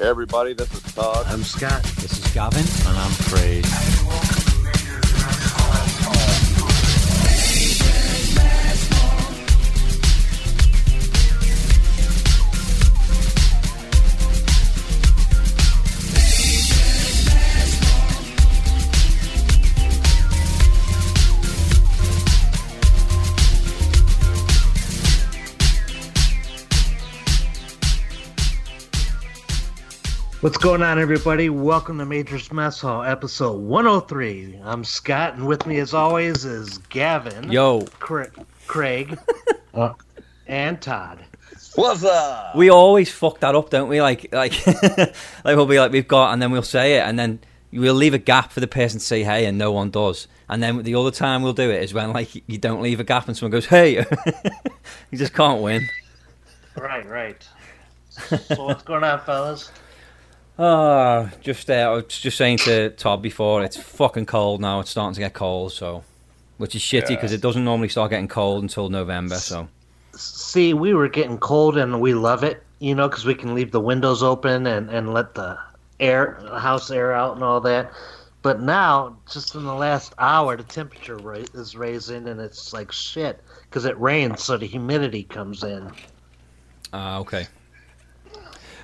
[0.00, 1.24] Everybody, this is Todd.
[1.26, 1.82] I'm Scott.
[1.82, 2.60] This is Gavin.
[2.86, 4.05] And I'm Craig.
[30.46, 31.50] What's going on, everybody?
[31.50, 34.60] Welcome to Major's Mess Hall, episode 103.
[34.62, 38.30] I'm Scott, and with me, as always, is Gavin, Yo, Cra-
[38.68, 39.18] Craig,
[39.74, 39.94] uh,
[40.46, 41.24] and Todd.
[41.74, 42.54] What's up?
[42.54, 44.00] we always fuck that up, don't we?
[44.00, 44.64] Like, like,
[45.04, 47.40] like we'll be like, we've got, and then we'll say it, and then
[47.72, 50.28] we'll leave a gap for the person to say hey, and no one does.
[50.48, 53.04] And then the other time we'll do it is when like you don't leave a
[53.04, 53.96] gap, and someone goes hey,
[55.10, 55.88] you just can't win.
[56.76, 57.48] Right, right.
[58.10, 59.72] So, what's going on, fellas?
[60.58, 64.80] Oh, just uh, I was just saying to Todd before, it's fucking cold now.
[64.80, 66.02] It's starting to get cold, so
[66.56, 67.36] which is shitty because Yeah.
[67.36, 69.34] it doesn't normally start getting cold until November.
[69.36, 69.68] So
[70.14, 73.70] See, we were getting cold, and we love it, you know, because we can leave
[73.70, 75.58] the windows open and, and let the
[76.00, 77.92] air, house air out and all that.
[78.40, 82.92] But now, just in the last hour, the temperature ra- is raising, and it's like
[82.92, 85.90] shit because it rains, so the humidity comes in.
[86.94, 87.46] Ah, okay.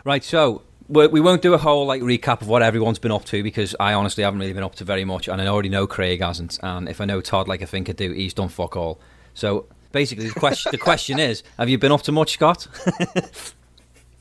[0.04, 0.60] Right, so
[0.92, 3.74] we we won't do a whole like recap of what everyone's been up to because
[3.80, 6.58] I honestly haven't really been up to very much, and I already know Craig hasn't.
[6.62, 9.00] And if I know Todd like I think I do, he's done fuck all.
[9.34, 12.66] So basically, the question the question is, have you been up to much, Scott?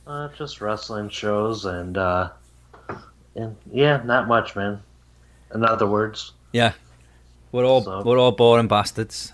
[0.07, 2.29] Uh, just wrestling shows and uh,
[3.35, 4.81] and yeah, not much, man.
[5.53, 6.73] In other words, yeah,
[7.51, 9.31] we're all So- we're all boring bastards.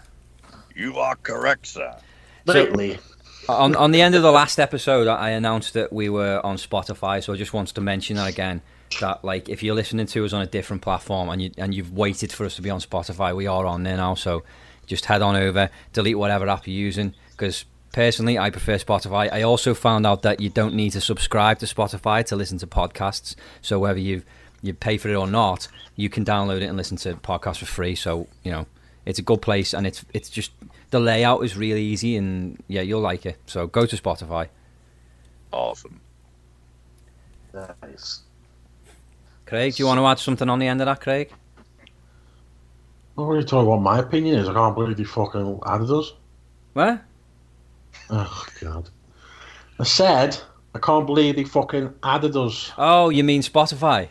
[0.76, 1.96] You are correct, sir.
[2.46, 3.00] So- lately,
[3.50, 7.24] on on the end of the last episode, I announced that we were on Spotify.
[7.24, 8.62] So I just wanted to mention that again.
[9.02, 11.94] That like if you're listening to us on a different platform and you and you've
[11.94, 14.16] waited for us to be on Spotify, we are on there now.
[14.16, 14.44] So
[14.86, 17.14] just head on over, delete whatever app you're using.
[17.32, 19.32] Because personally, I prefer Spotify.
[19.32, 22.68] I also found out that you don't need to subscribe to Spotify to listen to
[22.68, 23.36] podcasts.
[23.62, 24.24] So whether you
[24.62, 27.66] you pay for it or not, you can download it and listen to podcasts for
[27.66, 27.96] free.
[27.96, 28.66] So you know
[29.06, 30.52] it's a good place and it's it's just
[30.92, 34.48] the layout is really easy and yeah you'll like it so go to spotify
[35.52, 36.00] Awesome.
[37.54, 38.22] nice.
[39.46, 41.32] craig do you want to add something on the end of that craig
[43.18, 44.48] I'm not really talking what my opinion is.
[44.48, 46.14] I can't believe they fucking added us.
[46.74, 47.02] what
[48.12, 48.92] Oh, God.
[49.80, 50.38] I said,
[50.76, 52.72] I can't believe they fucking added us.
[52.78, 54.10] oh you mean spotify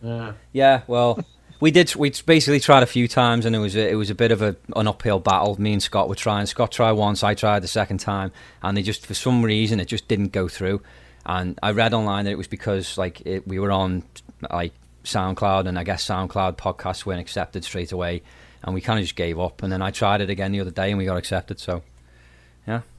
[0.00, 0.34] Yeah.
[0.52, 1.18] yeah well
[1.60, 4.14] we did we basically tried a few times and it was a, it was a
[4.14, 5.60] bit of a, an uphill battle.
[5.60, 6.46] Me and scott were trying.
[6.46, 9.86] Scott tried once i tried the second time and they just for some reason it
[9.86, 10.80] just didn't go through.
[11.24, 14.02] And i read online that it was because like it, we were on
[14.50, 14.72] like
[15.04, 18.22] soundcloud and i guess soundcloud podcasts weren't accepted straight away
[18.62, 19.62] and we kind of just gave up.
[19.62, 21.82] And then i tried it again the other day and we got accepted so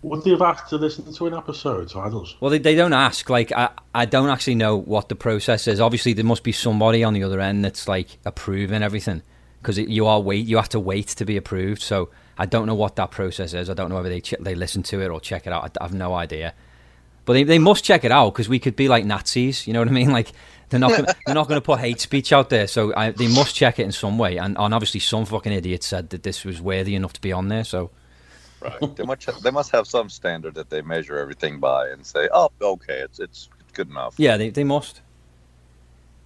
[0.02, 2.36] Would they have asked to listen to an episode to add us?
[2.40, 3.30] Well, they, they don't ask.
[3.30, 5.82] Like, I, I don't actually know what the process is.
[5.82, 9.24] Obviously, there must be somebody on the other end that's like approving everything
[9.62, 10.46] because you are wait.
[10.46, 11.82] You have to wait to be approved.
[11.82, 13.70] So I don't know what that process is.
[13.70, 15.78] I don't know whether they ch- they listen to it or check it out.
[15.78, 16.54] I, I have no idea.
[17.26, 19.68] But they, they must check it out because we could be like Nazis.
[19.68, 20.12] You know what I mean?
[20.18, 20.32] Like
[20.70, 22.68] they're not gonna, they're not going to put hate speech out there.
[22.68, 24.38] So I, they must check it in some way.
[24.38, 27.50] And, and obviously, some fucking idiot said that this was worthy enough to be on
[27.50, 27.66] there.
[27.66, 27.92] So
[28.62, 28.96] Right.
[28.96, 32.50] they must they must have some standard that they measure everything by and say, oh,
[32.62, 34.16] okay, it's it's good enough.
[34.18, 35.02] Yeah, they, they must.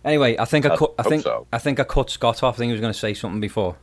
[0.03, 0.93] Anyway, I think I I cut.
[0.97, 1.45] I think so.
[1.51, 2.55] I think I cut Scott off.
[2.55, 3.75] I think he was going to say something before.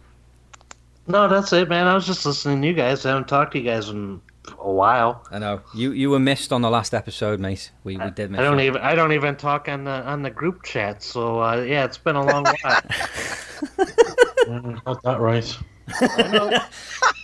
[1.07, 1.87] No, that's it, man.
[1.87, 3.07] I was just listening to you guys.
[3.07, 4.21] I haven't talked to you guys in
[4.59, 5.25] a while.
[5.31, 7.71] I know you you were missed on the last episode, mate.
[7.85, 8.41] We we did miss.
[8.41, 8.67] I don't you.
[8.67, 11.03] even I don't even talk on the on the group chat.
[11.03, 12.83] So uh, yeah, it's been a long while.
[14.87, 15.59] Not that right.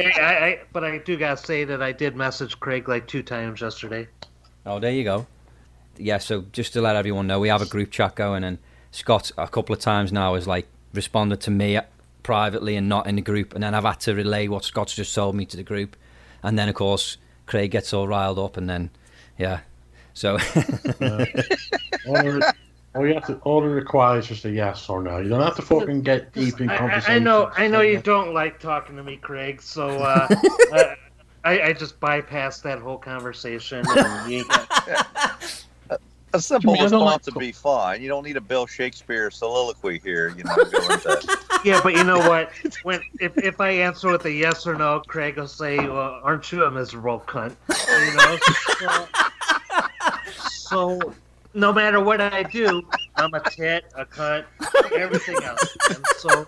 [0.00, 0.10] I know.
[0.10, 3.22] hey, I, I, but I do gotta say that I did message Craig like two
[3.22, 4.08] times yesterday.
[4.66, 5.26] Oh, there you go.
[5.96, 8.58] Yeah, so just to let everyone know, we have a group chat going, and
[8.90, 11.78] Scott a couple of times now has like responded to me
[12.22, 15.14] privately and not in the group, and then I've had to relay what Scott's just
[15.14, 15.96] told me to the group,
[16.42, 18.90] and then of course Craig gets all riled up, and then
[19.38, 19.60] yeah,
[20.14, 20.34] so
[22.06, 22.44] All, it,
[22.94, 25.18] all you have to, all it requires is just a yes or no.
[25.18, 27.12] You don't have to fucking get deep in conversation.
[27.12, 29.62] I, I know I know you don't like talking to me, Craig.
[29.62, 30.28] So uh,
[30.72, 30.94] uh,
[31.44, 33.84] I, I just bypassed that whole conversation.
[33.88, 35.64] And you got,
[36.32, 38.00] A simple I don't like response would be fine.
[38.00, 40.28] You don't need a Bill Shakespeare soliloquy here.
[40.36, 42.52] You know, go into, yeah, but you know what?
[42.84, 46.52] When if, if I answer with a yes or no, Craig will say, well, "Aren't
[46.52, 47.56] you a miserable cunt?"
[47.88, 48.38] You know.
[50.38, 51.14] So, so
[51.54, 52.82] no matter what I do,
[53.16, 54.44] I'm a tit, a cunt,
[54.94, 55.76] everything else.
[55.88, 56.46] And so,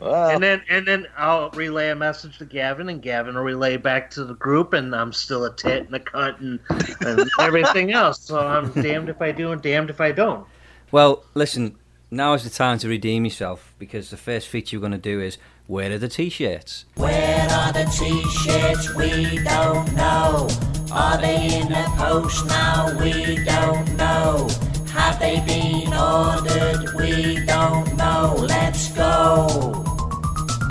[0.00, 3.76] Well, and then and then I'll relay a message to Gavin, and Gavin will relay
[3.76, 6.60] back to the group, and I'm still a tit and a cunt and,
[7.00, 8.20] and everything else.
[8.20, 10.46] So I'm damned if I do and damned if I don't.
[10.90, 11.76] Well, listen,
[12.10, 15.20] now is the time to redeem yourself because the first feature we're going to do
[15.20, 15.36] is
[15.66, 16.86] where are the t-shirts?
[16.94, 18.94] Where are the t-shirts?
[18.94, 20.48] We don't know.
[20.98, 22.88] Are they in the post now?
[22.98, 24.48] We don't know.
[24.90, 26.92] Have they been ordered?
[26.96, 28.34] We don't know.
[28.36, 29.84] Let's go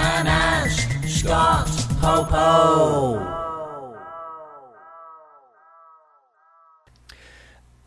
[0.01, 1.69] and ask Scott
[2.01, 3.25] Popo.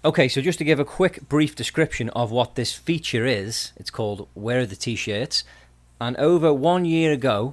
[0.03, 3.91] Okay, so just to give a quick brief description of what this feature is, it's
[3.91, 5.45] called Where Are the T-Shirts?
[6.01, 7.53] And over one year ago,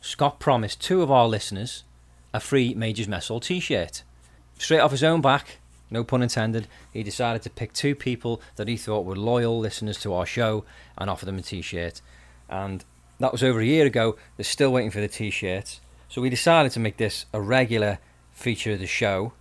[0.00, 1.82] Scott promised two of our listeners
[2.34, 4.02] a free Majors Mess Hall T-shirt.
[4.58, 5.58] Straight off his own back,
[5.90, 9.98] no pun intended, he decided to pick two people that he thought were loyal listeners
[10.02, 10.64] to our show
[10.98, 12.02] and offer them a T-shirt.
[12.50, 12.84] And
[13.20, 14.16] that was over a year ago.
[14.36, 15.80] They're still waiting for the T-shirts.
[16.10, 17.98] So we decided to make this a regular
[18.32, 19.32] feature of the show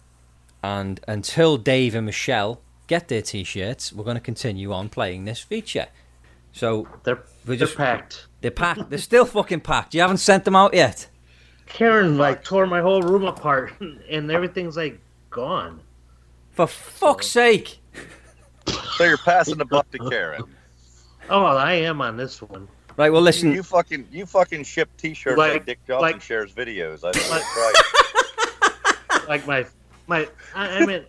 [0.63, 5.39] and until Dave and Michelle get their t-shirts, we're going to continue on playing this
[5.39, 5.87] feature.
[6.53, 8.27] So They're We they're just- packed.
[8.41, 8.89] they're packed.
[8.89, 9.93] They're still fucking packed.
[9.93, 11.07] You haven't sent them out yet.
[11.67, 13.73] Karen like tore my whole room apart,
[14.09, 14.99] and everything's like
[15.29, 15.79] gone.
[16.51, 17.79] For fuck's sake!
[18.97, 20.43] so you're passing the buck to Karen.
[21.29, 22.67] Oh, I am on this one.
[22.95, 23.11] Right.
[23.11, 23.51] Well, listen.
[23.53, 26.99] you fucking you fucking ship T-shirts like, Like- Dick Johnson like- shares videos.
[27.03, 27.73] I Like- right.
[29.27, 29.65] Like my
[30.07, 30.27] my.
[30.53, 31.05] I, I mean,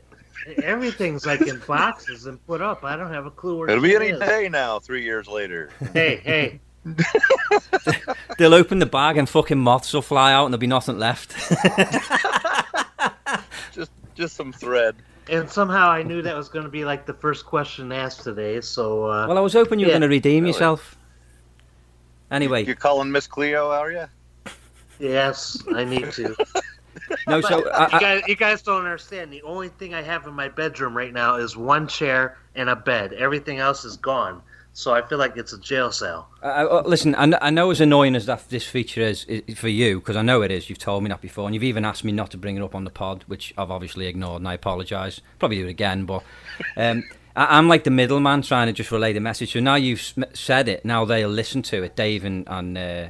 [0.63, 2.85] everything's like in boxes and put up.
[2.85, 4.21] I don't have a clue where It'll be any is.
[4.21, 4.79] day now.
[4.79, 5.71] Three years later.
[5.93, 6.61] Hey, hey.
[8.39, 11.35] They'll open the bag and fucking moths will fly out and there'll be nothing left.
[13.73, 14.97] just just some thread.
[15.29, 18.61] And somehow I knew that was going to be like the first question asked today.
[18.61, 19.95] So uh, well, I was hoping you were Yeah.
[19.99, 20.53] going to redeem Really?
[20.53, 20.97] yourself.
[22.31, 24.07] Anyway, you're calling Miss Cleo, are you?
[24.99, 26.35] yes, I need to.
[27.29, 27.41] no.
[27.41, 29.33] So I, you, I, guys, you guys don't understand.
[29.33, 32.77] The only thing I have in my bedroom right now is one chair and a
[32.77, 33.13] bed.
[33.13, 34.43] Everything else is gone.
[34.77, 36.29] So I feel like it's a jail cell.
[36.43, 40.17] I, listen, I, know as annoying as that this feature is, i for you, because
[40.17, 40.69] I know it is.
[40.69, 42.75] You've told me that before, and you've even asked me not to bring it up
[42.75, 45.21] on the pod, which I've obviously ignored, and I apologise.
[45.39, 46.25] Probably do it again, but
[46.77, 47.05] um,
[47.37, 49.53] I, I'm like the middleman trying to just relay the message.
[49.53, 51.95] So now you've said it, now they'll listen to it.
[51.95, 53.07] Dave and and, uh,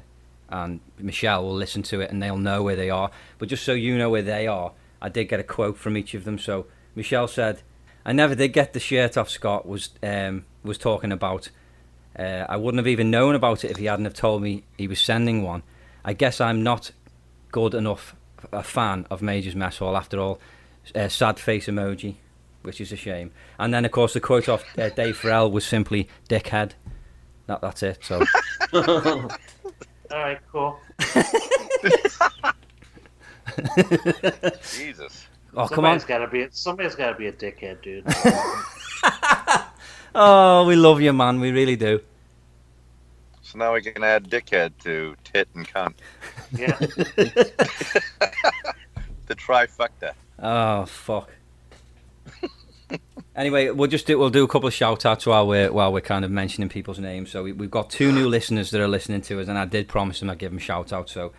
[0.50, 3.10] and Michelle will listen to it, and they'll know where they are.
[3.38, 6.12] But just so you know where they are, I did get a quote from each
[6.12, 6.38] of them.
[6.38, 7.62] So Michelle said,
[8.04, 11.50] "I never did get the shirt off." Scott was um, was talking about.
[12.18, 14.88] Uh, I wouldn't have even known about it if he hadn't have told me he
[14.88, 15.62] was sending one.
[16.04, 16.90] I guess I'm not
[17.50, 18.14] good enough
[18.52, 20.38] a fan of Major's Mess Hall after all.
[20.94, 22.16] Uh, sad face emoji,
[22.62, 23.32] which is a shame.
[23.58, 26.72] And then of course the quote off uh, Dave Farrell was simply "dickhead."
[27.46, 27.98] That that's it.
[28.02, 28.22] So
[28.74, 29.28] All
[30.12, 30.78] right, cool.
[34.76, 35.26] Jesus.
[35.54, 36.46] oh come on, Somebody's got to be.
[36.50, 38.04] Somebody's got to be a dickhead, dude.
[40.14, 42.00] oh we love you man, we really do.
[43.42, 45.94] So now we can add dickhead to tit and cunt.
[46.56, 46.78] Yeah.
[49.26, 50.12] The trifecta.
[50.38, 51.30] Oh fuck.
[53.34, 56.00] anyway, we'll just do we'll do a couple of shout outs while we're while we're
[56.02, 57.30] kind of mentioning people's names.
[57.30, 59.88] So we, we've got two new listeners that are listening to us, and I did
[59.88, 61.12] promise them I'd give them shout outs.
[61.12, 61.32] So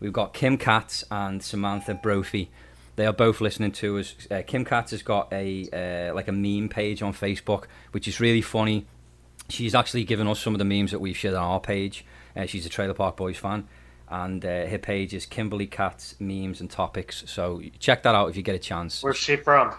[0.00, 2.50] we've got Kim Katz and Samantha Brophy.
[2.98, 4.16] They are both listening to us.
[4.28, 5.68] Uh, Kim Katz has got a
[6.10, 8.88] uh, like a meme page on Facebook, which is really funny.
[9.48, 12.04] She's actually given us some of the memes that we've shared on our page.
[12.36, 13.68] Uh, she's a Trailer Park Boys fan,
[14.08, 17.22] and uh, her page is Kimberly Katz memes and topics.
[17.28, 19.00] So check that out if you get a chance.
[19.00, 19.76] Where's she from?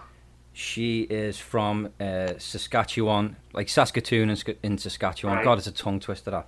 [0.54, 5.36] She is from uh, Saskatchewan, like Saskatoon in, in Saskatchewan.
[5.36, 5.44] Right.
[5.44, 6.30] God, it's a tongue twister.
[6.30, 6.46] That.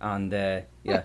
[0.00, 1.02] And uh, yeah,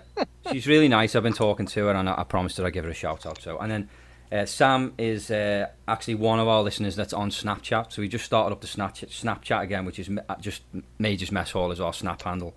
[0.52, 1.16] she's really nice.
[1.16, 3.26] I've been talking to her, and I, I promised her I'd give her a shout
[3.26, 3.42] out.
[3.42, 3.88] So, and then
[4.34, 7.92] uh, Sam is uh, actually one of our listeners that's on Snapchat.
[7.92, 10.62] So we just started up the Snapchat, Snapchat again, which is uh, just
[10.98, 12.54] Majors Mess Hall is our Snap handle,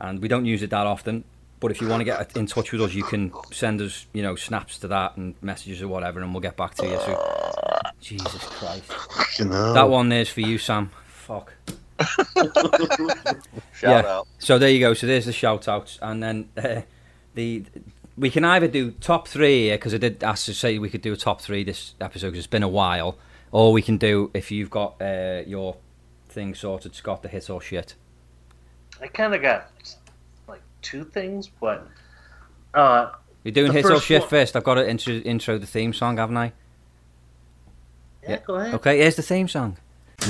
[0.00, 1.24] and we don't use it that often.
[1.60, 4.20] But if you want to get in touch with us, you can send us, you
[4.20, 6.98] know, snaps to that and messages or whatever, and we'll get back to you.
[6.98, 9.38] So, Jesus Christ.
[9.38, 9.72] You know.
[9.72, 10.90] That one there's for you, Sam.
[11.06, 11.52] Fuck.
[13.72, 14.10] Shout Yeah.
[14.10, 14.26] out.
[14.40, 14.92] So there you go.
[14.94, 16.00] So there's the shout outs.
[16.02, 16.80] And then uh,
[17.34, 17.62] the
[18.16, 21.02] we can either do top three here, because I did ask to say we could
[21.02, 23.16] do a top three this episode because it's been a while.
[23.50, 25.76] Or we can do, if you've got uh, your
[26.28, 27.94] thing sorted, Scott, the hit or shit.
[29.00, 29.70] I kind of got
[30.48, 31.86] like two things, but
[32.74, 33.10] uh,
[33.44, 34.56] You're doing hit or shit one- first.
[34.56, 36.52] I've got to intro, intro the theme song, haven't I?
[38.22, 38.38] yeah, Yeah.
[38.46, 38.74] go ahead.
[38.74, 39.76] Okay, here's the theme song.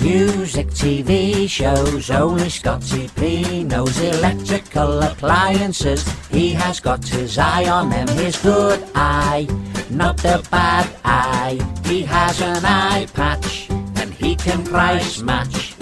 [0.01, 6.09] Music, TV shows, only Scotty P knows electrical appliances.
[6.29, 9.47] He has got his eye on them, his good eye,
[9.91, 11.59] not the bad eye.
[11.85, 15.75] He has an eye patch, and he can price match.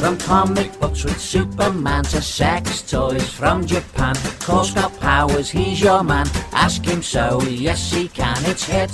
[0.00, 4.14] From comic books with Superman to sex toys from Japan.
[4.40, 6.26] Course got powers, he's your man.
[6.52, 8.38] Ask him so, yes he can.
[8.46, 8.90] It's hit.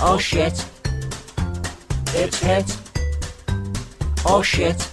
[0.00, 0.64] Oh shit.
[2.18, 2.78] It's hit.
[4.24, 4.90] Oh shit.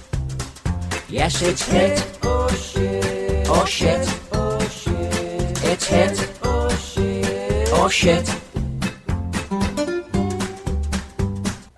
[1.07, 2.05] Yes, it's hit.
[2.21, 3.47] Oh shit.
[3.47, 4.05] Oh shit.
[5.63, 6.29] It's hit.
[6.43, 7.69] Oh shit.
[7.71, 8.27] Oh shit.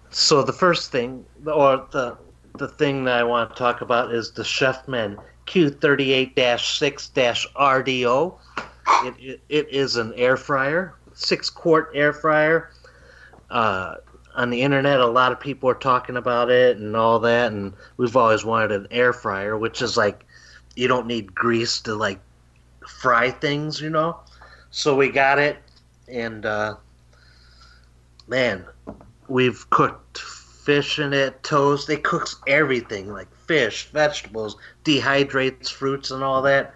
[0.09, 2.17] So the first thing, or the
[2.57, 8.35] the thing that I want to talk about is the Chefman Q38-6-RDO.
[9.03, 12.71] It, it, it is an air fryer, six quart air fryer.
[13.51, 13.97] Uh,
[14.35, 17.73] on the internet, a lot of people are talking about it and all that, and
[17.97, 20.25] we've always wanted an air fryer, which is like
[20.75, 22.19] you don't need grease to like
[22.87, 24.19] fry things, you know.
[24.71, 25.57] So we got it,
[26.07, 26.75] and uh,
[28.27, 28.65] man,
[29.27, 31.89] we've cooked fish in it, toast.
[31.89, 36.73] It cooks everything like fish, vegetables, dehydrates fruits, and all that.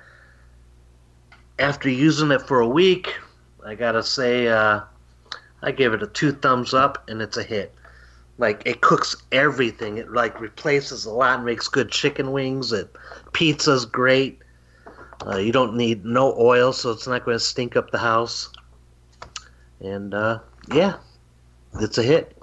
[1.58, 3.14] After using it for a week,
[3.66, 4.82] I gotta say, uh,
[5.62, 7.74] I give it a two thumbs up, and it's a hit.
[8.38, 9.98] Like it cooks everything.
[9.98, 12.72] It like replaces a lot, makes good chicken wings.
[12.72, 12.90] It
[13.34, 14.40] pizza's great.
[15.26, 18.50] Uh, you don't need no oil, so it's not going to stink up the house.
[19.82, 20.40] And uh,
[20.74, 20.96] yeah,
[21.82, 22.38] it's a hit.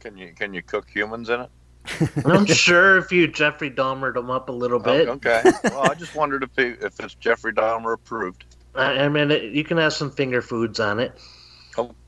[0.00, 1.50] Can you can you cook humans in it?
[2.26, 5.42] I'm sure if you Jeffrey Dahmered them up a little bit, Oh, okay.
[5.64, 8.44] Well, I just wondered if he, if it's Jeffrey Dahmer approved.
[8.74, 11.18] I, I mean, it, you can have some finger foods on it.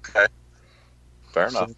[0.09, 0.27] Okay.
[1.33, 1.71] Fair enough.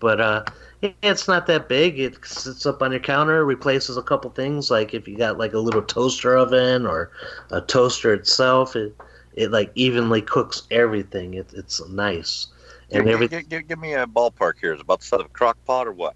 [0.00, 0.44] But uh,
[0.80, 1.98] yeah, it's not that big.
[1.98, 4.70] It sits up on your counter, replaces a couple things.
[4.70, 7.10] Like if you got like a little toaster oven or
[7.50, 8.96] a toaster itself, it
[9.34, 11.34] it like evenly cooks everything.
[11.34, 12.48] It, it's nice.
[12.90, 14.72] And Give- every, give, give, give me a ballpark here.
[14.72, 16.14] Is it about the size of a crock pot or what?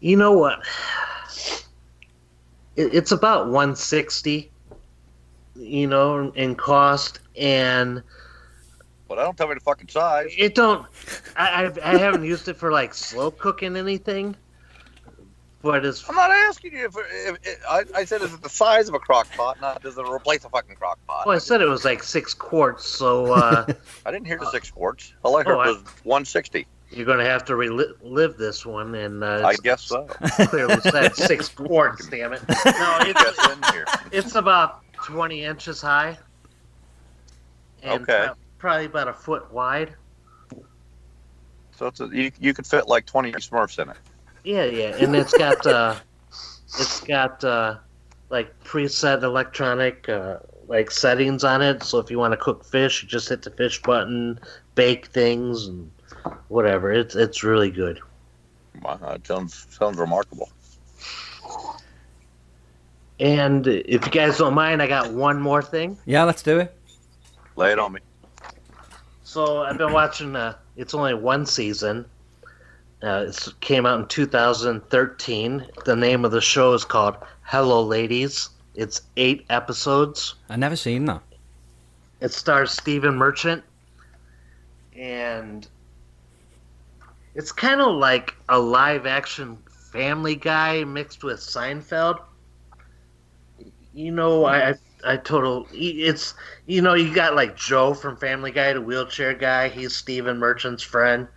[0.00, 0.60] you know what?
[2.76, 4.50] It, it's about 160,
[5.56, 8.02] you know, in cost, and
[9.08, 10.32] Well, I don't tell me the fucking size.
[10.36, 10.86] it don't.
[11.36, 14.36] I I've, I haven't used it for like slow cooking anything,
[15.62, 18.48] but it's I'm not asking you if, if, if I, I said is it the
[18.50, 21.26] size of a crock pot, not does it replace a fucking crock pot.
[21.26, 23.32] well, I said it was like six quarts, so.
[23.32, 23.66] Uh,
[24.06, 25.14] I didn't hear the six quarts.
[25.22, 26.66] All I heard Oh, I- was 160.
[26.90, 30.04] You're going to have to relive this one, and uh, I guess so.
[30.48, 32.06] clearly said six quarts.
[32.08, 32.40] Damn it!
[32.48, 33.84] No, it's Guess in here.
[34.10, 36.16] it's about 20 inches high,
[37.82, 38.26] and Okay.
[38.28, 39.94] pro- probably about a foot wide.
[41.76, 43.96] So it's a, you, you could fit like 20 Smurfs in it.
[44.44, 45.94] Yeah, yeah, and it's got uh,
[46.32, 47.76] it's got uh,
[48.30, 51.82] like preset electronic uh, like settings on it.
[51.82, 54.40] So if you want to cook fish, you just hit the fish button,
[54.74, 55.90] bake things, and
[56.48, 56.92] whatever.
[56.92, 58.00] It's it's really good.
[58.82, 60.50] Wow, that sounds sounds remarkable.
[63.20, 65.98] And if you guys don't mind, I got one more thing.
[66.06, 66.74] Yeah, let's do it.
[67.56, 68.00] Lay it on me.
[69.28, 70.34] So I've been watching.
[70.34, 72.06] Uh, it's only one season.
[73.02, 75.66] Uh, it came out in 2013.
[75.84, 78.48] The name of the show is called Hello Ladies.
[78.74, 80.36] It's eight episodes.
[80.48, 81.20] I've never seen that.
[82.22, 83.62] It stars Stephen Merchant,
[84.96, 85.68] and
[87.34, 89.58] it's kind of like a live-action
[89.92, 92.18] Family Guy mixed with Seinfeld.
[93.92, 94.74] You know, I I,
[95.04, 95.66] I total.
[95.72, 96.34] It's
[96.66, 99.68] you know you got like Joe from Family Guy, the wheelchair guy.
[99.68, 101.28] He's Stephen Merchant's friend.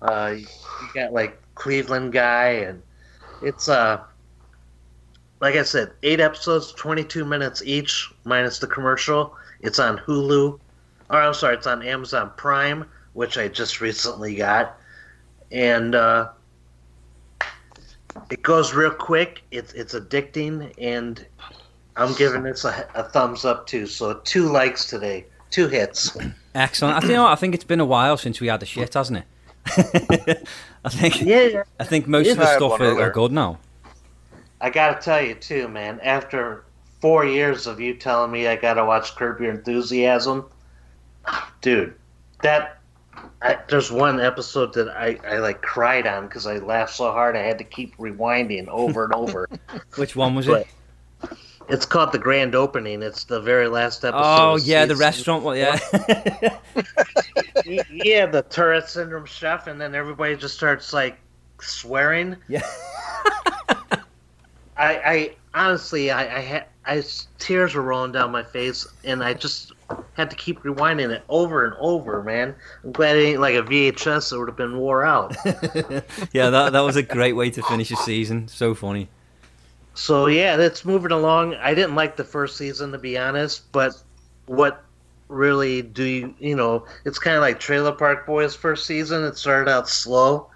[0.00, 0.46] Uh, you
[0.94, 2.82] got like Cleveland guy, and
[3.42, 4.00] it's uh.
[5.40, 9.36] Like I said, eight episodes, 22 minutes each, minus the commercial.
[9.60, 10.58] It's on Hulu.
[11.10, 14.78] Or I'm sorry, it's on Amazon Prime, which I just recently got.
[15.52, 16.28] And uh,
[18.30, 19.42] it goes real quick.
[19.50, 21.26] It's it's addicting, and
[21.96, 23.86] I'm giving this a, a thumbs up too.
[23.86, 26.16] So two likes today, two hits.
[26.54, 26.96] Excellent.
[26.96, 28.94] I think you know, I think it's been a while since we had the shit,
[28.94, 29.26] hasn't it?
[30.84, 33.32] I think Yeah, I think most of I the had stuff one are, are good
[33.32, 33.58] now.
[34.60, 36.00] I gotta tell you too, man.
[36.02, 36.64] After
[37.00, 40.44] four years of you telling me I gotta watch Curb Your Enthusiasm,
[41.60, 41.94] dude,
[42.42, 42.78] that
[43.42, 47.36] I, there's one episode that I, I like cried on because I laughed so hard
[47.36, 49.48] I had to keep rewinding over and over.
[49.96, 50.66] Which one was But- it?
[51.68, 53.02] It's called the grand opening.
[53.02, 54.22] It's the very last episode.
[54.22, 55.56] Oh yeah, the restaurant one.
[55.56, 55.78] Yeah.
[57.90, 61.18] yeah, the Tourette syndrome chef, and then everybody just starts like
[61.60, 62.36] swearing.
[62.48, 62.62] Yeah.
[64.76, 67.02] I, I honestly, I, I had, I
[67.38, 69.72] tears were rolling down my face, and I just
[70.14, 72.22] had to keep rewinding it over and over.
[72.22, 75.34] Man, I'm glad it ain't like a VHS that would have been wore out.
[76.32, 78.48] yeah, that that was a great way to finish a season.
[78.48, 79.08] So funny.
[79.94, 81.54] So yeah, that's moving along.
[81.56, 83.94] I didn't like the first season to be honest, but
[84.46, 84.84] what
[85.28, 86.84] really do you, you know?
[87.04, 89.24] It's kind of like Trailer Park Boys first season.
[89.24, 90.48] It started out slow,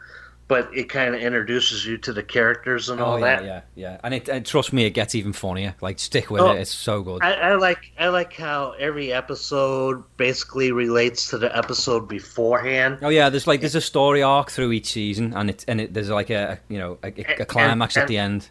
[0.47, 3.45] but it kind of introduces you to the characters and all Oh yeah, that.
[3.45, 4.01] yeah, yeah.
[4.05, 5.75] And it, and trust me, it gets even funnier.
[5.81, 6.61] Like stick with Oh, it.
[6.61, 7.23] It's so good.
[7.23, 12.99] I, I like I like how every episode basically relates to the episode beforehand.
[13.03, 15.95] Oh yeah, there's like there's a story arc through each season, and it and it,
[15.95, 17.09] there's like a you know a,
[17.41, 18.49] a climax and- at the end.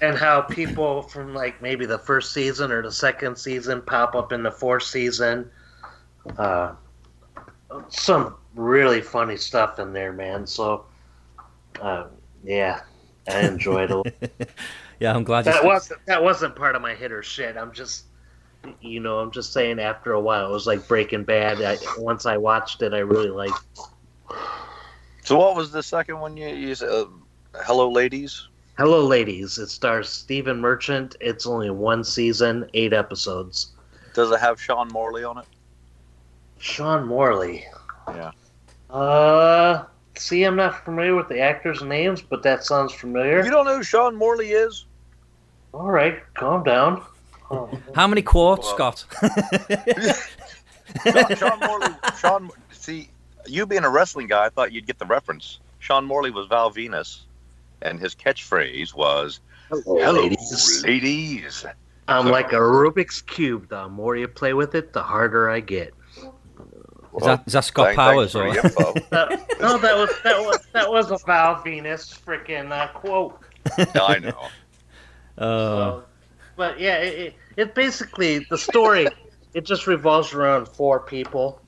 [0.00, 4.32] And how people from like maybe the first season or the second season pop up
[4.32, 5.50] in the fourth season.
[6.36, 6.74] Uh,
[7.88, 10.46] some really funny stuff in there, man.
[10.46, 10.86] So,
[11.80, 12.06] uh,
[12.44, 12.82] yeah,
[13.28, 14.50] I enjoyed it.
[15.00, 15.52] Yeah, I'm glad you.
[15.52, 17.56] that wasn't that wasn't part of my hit or shit.
[17.56, 18.06] I'm just,
[18.80, 19.78] you know, I'm just saying.
[19.78, 21.62] After a while, it was like Breaking Bad.
[21.62, 23.62] I, once I watched it, I really liked.
[25.22, 26.88] So what was the second one you you said?
[26.88, 27.04] Uh,
[27.54, 28.48] Hello, ladies.
[28.78, 29.58] Hello, ladies.
[29.58, 31.16] It stars Stephen Merchant.
[31.20, 33.72] It's only one season, eight episodes.
[34.14, 35.44] Does it have Sean Morley on it?
[36.58, 37.64] Sean Morley.
[38.08, 38.30] Yeah.
[38.88, 39.84] Uh,
[40.16, 43.44] see, I'm not familiar with the actors' names, but that sounds familiar.
[43.44, 44.84] You don't know who Sean Morley is?
[45.74, 47.02] All right, calm down.
[47.50, 49.04] Oh, How many quarts, Well- Scott?
[51.04, 51.94] Sean, Sean Morley.
[52.18, 52.50] Sean.
[52.70, 53.08] See,
[53.46, 55.58] you being a wrestling guy, I thought you'd get the reference.
[55.80, 57.20] Sean Morley was Val Venis,
[57.82, 60.82] and his catchphrase was hello, ladies.
[60.84, 61.66] ladies."
[62.08, 63.68] I'm like a Rubik's cube.
[63.68, 65.92] The more you play with it, the harder I get.
[67.16, 68.68] Is that is that Scott Thank- Powers thanks or?
[68.70, 69.06] for the info.
[69.16, 73.38] Uh, no, that was that was that was a Val Venis freaking uh, quote.
[73.94, 74.48] I know.
[75.38, 75.44] Uh,
[76.00, 76.04] So,
[76.56, 79.06] but yeah, it, it, it basically the story.
[79.54, 81.60] it just revolves around four people.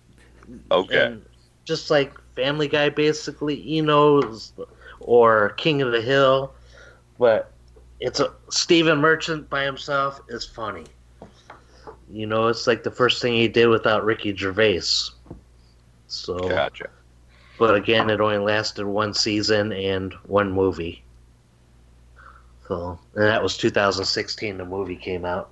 [0.72, 1.16] Okay.
[1.64, 4.20] Just like Family Guy, basically, you know,
[5.00, 6.52] or King of the Hill,
[7.18, 7.52] but
[8.00, 10.84] it's a Stephen Merchant by himself is funny.
[12.10, 14.82] You know, it's like the first thing he did without Ricky Gervais.
[16.08, 16.90] So, Gotcha.
[17.58, 21.04] but again, it only lasted one season and one movie.
[22.66, 24.56] So, and that was 2016.
[24.56, 25.50] The movie came out.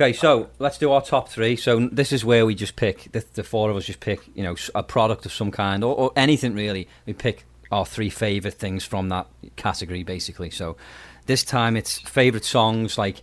[0.00, 1.56] Okay, so let's do our top three.
[1.56, 4.44] So this is where we just pick the, the four of us just pick you
[4.44, 6.86] know a product of some kind or, or anything really.
[7.04, 10.50] We pick our three favorite things from that category basically.
[10.50, 10.76] So
[11.26, 12.96] this time it's favorite songs.
[12.96, 13.22] Like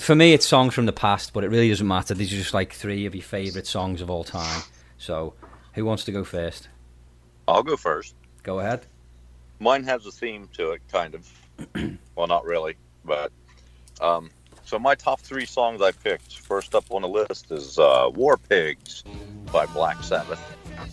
[0.00, 2.14] for me, it's songs from the past, but it really doesn't matter.
[2.14, 4.62] These are just like three of your favorite songs of all time.
[4.98, 5.34] So
[5.74, 6.68] who wants to go first?
[7.46, 8.16] I'll go first.
[8.42, 8.86] Go ahead.
[9.60, 11.32] Mine has a theme to it, kind of.
[12.16, 13.30] well, not really, but
[14.00, 14.30] um,
[14.72, 16.38] so my top three songs I picked.
[16.38, 19.04] First up on the list is uh, "War Pigs"
[19.52, 20.40] by Black Sabbath.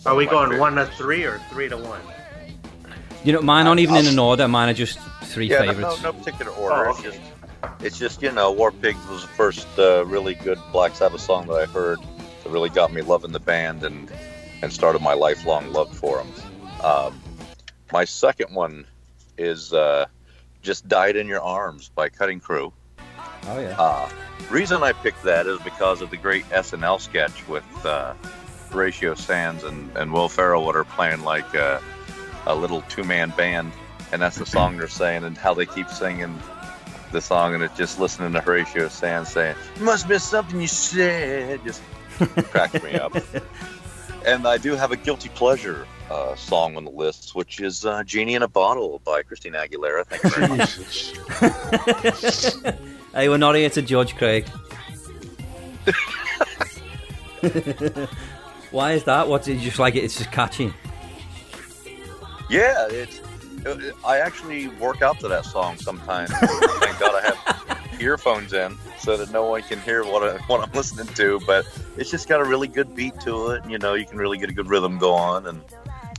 [0.04, 0.60] Are we going favorite.
[0.60, 2.02] one to three or three to one?
[3.24, 4.46] You know, mine aren't even in an order.
[4.48, 6.02] Mine are just three Yeah, favorites.
[6.02, 6.88] no, no particular order.
[6.88, 7.20] Oh, It's just,
[7.80, 11.46] it's just you know, War Pigs was the first uh, really good Black Sabbath song
[11.46, 12.00] that I heard
[12.44, 14.12] that really got me loving the band and
[14.60, 16.30] and started my lifelong love for them.
[16.84, 17.18] Um,
[17.94, 18.84] my second one
[19.38, 20.04] is uh,
[20.60, 22.74] "Just Died in Your Arms" by Cutting Crew.
[23.46, 23.76] Oh yeah.
[23.78, 24.08] Uh,
[24.50, 28.14] reason I picked that is because of the great SNL sketch with uh,
[28.70, 31.82] Horatio Sanz and, and Will Ferrell, what are playing like a,
[32.46, 33.72] a little two man band,
[34.12, 36.38] and that's the song they're saying, and how they keep singing
[37.12, 41.60] the song, and it's just listening to Horatio Sanz saying, "Must be something you said,"
[41.64, 41.82] just
[42.50, 43.16] cracks me up.
[44.26, 48.04] And I do have a guilty pleasure uh, song on the list, which is uh,
[48.04, 50.04] "Genie in a Bottle" by Christina Aguilera.
[50.04, 50.48] Thank you very
[52.76, 52.90] much.
[53.12, 54.46] Hey, we're not here to judge, Craig.
[58.70, 59.26] Why is that?
[59.26, 59.96] What's it just like?
[59.96, 60.72] It's just catchy.
[62.48, 63.20] Yeah, it's.
[64.06, 66.30] I actually work out to that song sometimes.
[66.30, 67.40] Thank God I have
[68.00, 71.40] earphones in so that no one can hear what, I, what I'm listening to.
[71.46, 73.62] But it's just got a really good beat to it.
[73.62, 75.62] And, you know, you can really get a good rhythm going, and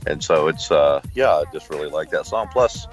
[0.06, 2.48] and so it's uh yeah, I just really like that song.
[2.52, 2.86] Plus,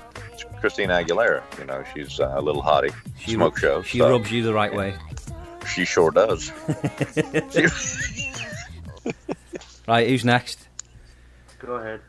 [0.60, 1.42] Christina Aguilera.
[1.60, 2.94] You know, she's uh, a little hottie.
[3.20, 3.82] She Smoke rub- show.
[3.82, 4.96] She so rubs you the right way.
[5.68, 6.52] She sure does.
[9.88, 10.68] Right, who's next?
[11.58, 12.02] Go ahead.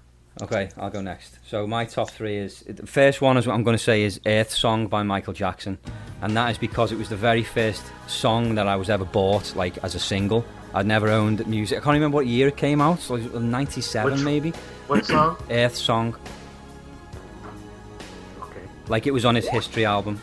[0.43, 1.39] Okay, I'll go next.
[1.47, 4.21] So my top three is the first one is what I'm going to say is
[4.27, 5.79] Earth Song by Michael Jackson,
[6.21, 9.57] and that is because it was the very first song that I was ever bought
[9.57, 10.45] like as a single.
[10.75, 11.79] I'd never owned music.
[11.79, 13.01] I can't remember what year it came out.
[13.01, 14.51] So it was '97 Which- maybe.
[14.87, 15.37] What song?
[15.51, 16.15] Earth Song.
[18.91, 20.21] Like it was on his History album.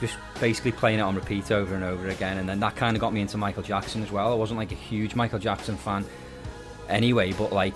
[0.00, 3.00] Just basically playing it on repeat over and over again, and then that kind of
[3.00, 4.32] got me into Michael Jackson as well.
[4.32, 6.06] I wasn't like a huge Michael Jackson fan
[6.88, 7.74] anyway, but like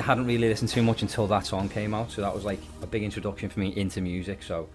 [0.00, 2.86] hadn't really listened too much until that song came out, so that was like a
[2.86, 4.42] big introduction for me into music.
[4.42, 4.68] So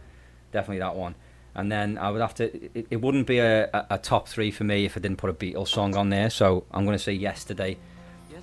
[0.51, 1.15] definitely that one.
[1.53, 2.53] And then I would have to.
[2.77, 5.29] It, it wouldn't be a, a, a top three for me if I didn't put
[5.29, 6.29] a Beatles song on there.
[6.29, 7.77] So I'm going to say Yesterday.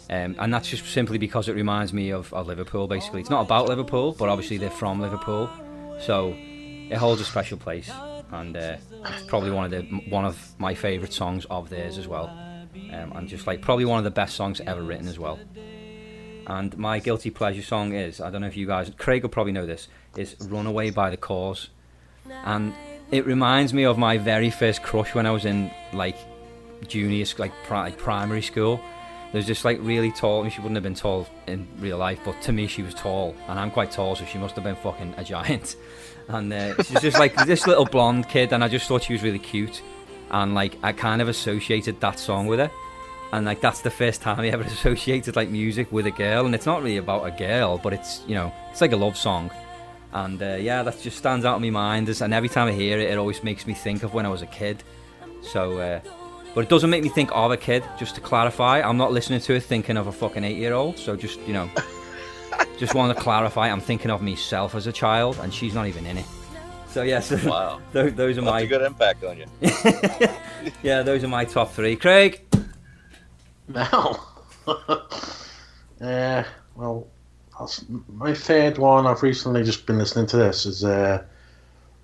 [0.09, 2.87] Um, and that's just simply because it reminds me of, of Liverpool.
[2.87, 5.51] Basically, it's not about Liverpool, but obviously they're from Liverpool,
[6.03, 6.37] so
[6.93, 7.91] it holds a special place.
[8.31, 12.09] And uh, it's probably one of the one of my favourite songs of theirs as
[12.09, 12.29] well.
[12.93, 15.39] Um, and just like probably one of the best songs ever written as well.
[16.47, 19.53] And my guilty pleasure song is I don't know if you guys Craig will probably
[19.53, 21.69] know this is "Runaway" by the Corrs,
[22.45, 22.75] and
[23.11, 26.17] it reminds me of my very first crush when I was in like
[26.89, 28.81] junior like, pri- like primary school.
[29.33, 30.41] There's just like really tall.
[30.41, 32.95] I mean, she wouldn't have been tall in real life, but to me she was
[32.95, 35.77] tall, and I'm quite tall, so she must have been fucking a giant.
[36.33, 39.23] And uh, she's just like this little blonde kid, and I just thought she was
[39.23, 39.83] really cute,
[40.31, 42.71] and like I kind of associated that song with her
[43.33, 46.55] and like that's the first time I ever associated like music with a girl, and
[46.55, 49.51] it's not really about a girl, but it's you know it's like a love song,
[50.13, 52.09] and uh, yeah, that just stands out in my mind.
[52.09, 54.43] And every time I hear it, it always makes me think of when I was
[54.43, 54.85] a kid.
[55.41, 56.01] So, uh,
[56.55, 57.83] but it doesn't make me think of a kid.
[57.99, 60.99] Just to clarify, I'm not listening to it thinking of a fucking eight-year-old.
[60.99, 61.71] So just you know,
[62.79, 66.07] just want to clarify, I'm thinking of myself as a child, and she's not even
[66.07, 66.27] in it.
[66.89, 67.81] So yeah, so Wow.
[67.93, 69.47] those, those are That's my a good impact on you.
[70.83, 71.97] yeah, those are my top three.
[71.97, 72.43] Craig.
[73.69, 74.19] Now,
[74.67, 77.07] uh, well,
[77.59, 79.07] that's my third one.
[79.07, 81.23] I've recently just been listening to this is uh,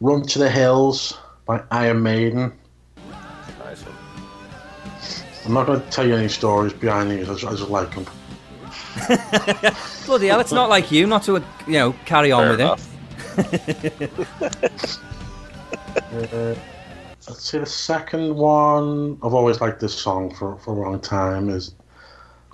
[0.00, 2.52] "Run to the Hills" by Iron Maiden.
[3.58, 3.94] Nice one.
[5.46, 7.28] I'm not going to tell you any stories behind these.
[7.28, 8.06] I just, I just like them.
[10.06, 11.34] Bloody hell, it's not like you not to,
[11.66, 12.64] you know, carry on Fair with it.
[12.64, 12.88] enough.
[16.12, 16.54] Uh,
[17.28, 19.18] I'd say the second one.
[19.22, 21.48] I've always liked this song for, for a long time.
[21.50, 21.74] Is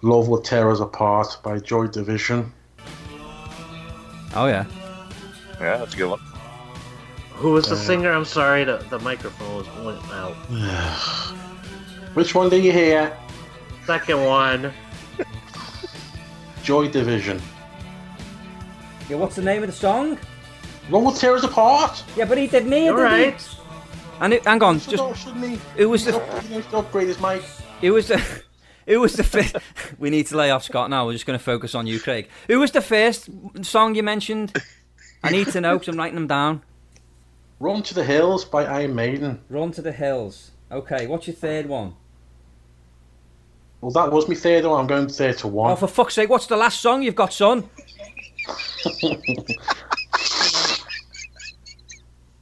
[0.02, 2.52] "Love Will Tear Us Apart" by Joy Division.
[4.34, 4.64] Oh yeah.
[5.60, 6.20] Yeah, that's a good one.
[7.34, 8.12] Who was the Uh, singer?
[8.12, 10.34] I'm sorry, the, the microphone was went out.
[12.14, 13.16] Which one do you hear?
[13.87, 14.72] Second one.
[16.64, 17.40] Joy Division.
[19.11, 20.18] Yeah, what's the name of the song?
[20.88, 22.03] Love Will Tear Us Apart.
[22.16, 22.87] Yeah, but he did me.
[22.87, 23.46] You're right.
[24.22, 25.59] And it, hang on, Should just not- shouldn't he?
[25.77, 27.42] it was the He needs to upgrade his mic.
[27.83, 28.42] it was the
[28.87, 29.57] it was the fifth.
[29.98, 31.05] we need to lay off Scott now.
[31.05, 32.29] We're just going to focus on you, Craig.
[32.48, 33.29] Who was the first
[33.62, 34.57] song you mentioned?
[35.22, 36.62] I need to know because I'm writing them down.
[37.61, 39.42] Run to the Hills by Iron Maiden.
[39.50, 40.50] Run to the hills.
[40.72, 41.94] Okay, what's your third one?
[43.84, 44.80] Well, that was me third one.
[44.80, 45.76] I'm going third to Oh, one.
[45.76, 46.30] for fuck's sake!
[46.30, 47.68] What's the last song you've got, son?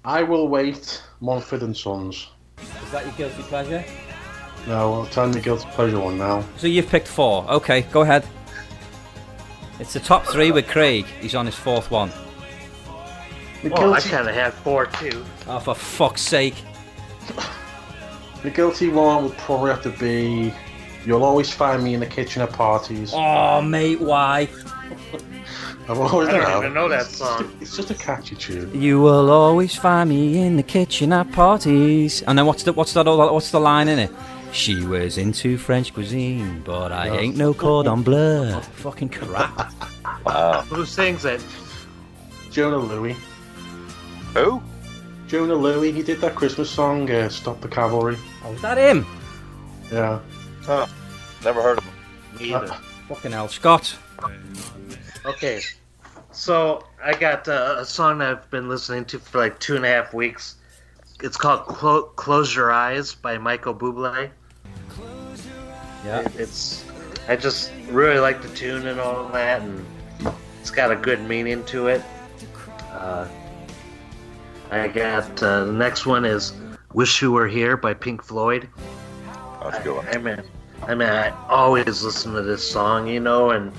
[0.04, 2.28] I Will Wait, Mumford and Sons.
[2.60, 3.84] Is that your guilty pleasure?
[4.68, 6.44] No, I'll tell you the guilty pleasure one now.
[6.58, 7.44] So you've picked four.
[7.50, 8.24] Okay, go ahead.
[9.80, 11.06] It's the top three with Craig.
[11.20, 12.12] He's on his fourth one.
[13.64, 15.24] The Well, I kind of had four too.
[15.48, 16.54] Oh, for fuck's sake!
[18.44, 20.54] the guilty one would probably have to be
[21.04, 23.12] You'll Always Find Me in the Kitchen at Parties.
[23.14, 24.48] Oh, mate, why?
[25.88, 26.58] I've always I don't know.
[26.60, 27.44] even know that It's just, song.
[27.58, 28.80] a, it's just a catchy tune.
[28.80, 32.22] You will always find me in the kitchen at parties.
[32.22, 33.08] And then what's the what's that?
[33.08, 34.10] all- What's the line in it?
[34.52, 38.60] She was into French cuisine, but I ain't no cordon bleu.
[38.60, 39.72] Fucking crap.
[40.24, 40.60] Wow.
[40.68, 41.44] Who sings it?
[42.52, 43.16] Jona Lewie.
[44.34, 44.62] Who?
[45.26, 48.18] Jona Lewie, he did that Christmas song, uh, Stop the Cavalry.
[48.44, 49.06] Oh, is that him?
[49.90, 50.20] Yeah.
[50.64, 50.86] Huh.
[51.44, 51.94] Never heard of him.
[52.38, 52.68] Me either.
[53.08, 53.96] Fucking hell, Scott.
[55.24, 55.60] Okay,
[56.32, 59.84] so I got uh, a song that I've been listening to for like two and
[59.84, 60.56] a half weeks.
[61.22, 64.30] It's called Clo- "Close Your Eyes" by Michael Bublé.
[66.04, 66.26] Yeah.
[66.36, 66.84] It's
[67.28, 69.84] I just really like the tune and all that, and
[70.60, 72.02] it's got a good meaning to it.
[72.90, 73.28] Uh,
[74.70, 76.52] I got uh, the next one is
[76.94, 78.68] "Wish You Were Here" by Pink Floyd.
[79.64, 80.08] A good one.
[80.08, 80.42] I mean,
[80.82, 83.72] I mean, I always listen to this song, you know, and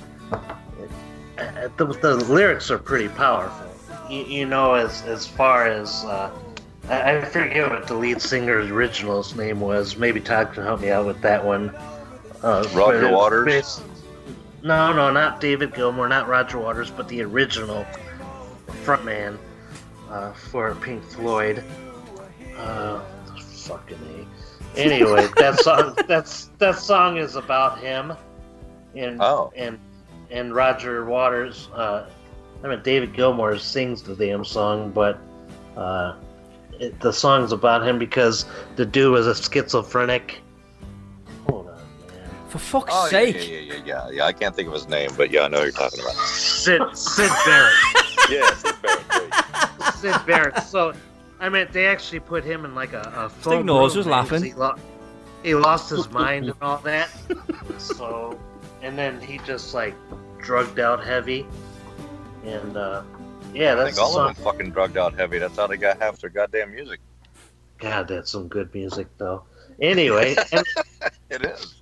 [1.77, 3.67] the, the lyrics are pretty powerful.
[4.09, 6.31] You, you know, as as far as uh,
[6.89, 9.97] I, I forget what the lead singer's original's name was.
[9.97, 11.69] Maybe Todd can help me out with that one.
[12.41, 13.45] Uh, Roger Waters?
[13.45, 13.81] bas-
[14.61, 17.85] No, no, not David Gilmour, not Roger Waters, but the original
[18.83, 19.37] frontman
[20.09, 21.63] uh, for Pink Floyd.
[22.57, 23.01] Uh,
[23.55, 24.27] fucking.
[24.75, 28.13] Anyway, that song that's that song is about him,
[28.95, 29.51] and Oh.
[29.55, 29.77] and
[30.31, 31.69] and Roger Waters.
[31.75, 32.05] Uh,
[32.63, 35.17] I mean, David Gilmour sings the damn song, but
[35.77, 36.13] Uh,
[36.79, 40.41] it, the song's about him because the dude was a schizophrenic.
[41.49, 42.29] Hold on, man.
[42.49, 43.35] For fuck's Oh, sake.
[43.35, 44.25] yeah, yeah, yeah, yeah, yeah.
[44.25, 46.15] I can't think of his name, but yeah, I know who you're talking about.
[46.15, 47.73] Sid Syd Barrett.
[48.29, 49.09] Yeah, Syd Barrett.
[49.09, 49.93] great.
[49.95, 50.63] Syd Barrett.
[50.63, 50.93] So,
[51.43, 54.43] I mean, they actually put him in like a, a phone Knows room, was laughing.
[54.43, 54.77] He, lo-
[55.43, 57.09] he lost his mind and all that.
[57.77, 58.39] So,
[58.81, 59.93] and then he just like
[60.39, 61.45] drugged out heavy,
[62.45, 63.03] and uh,
[63.53, 64.29] yeah, I that's think all song.
[64.29, 65.37] of them fucking drugged out heavy.
[65.37, 67.01] That's how they got half their goddamn music.
[67.77, 69.43] God, that's some good music though.
[69.81, 70.35] Anyway,
[71.29, 71.81] It is.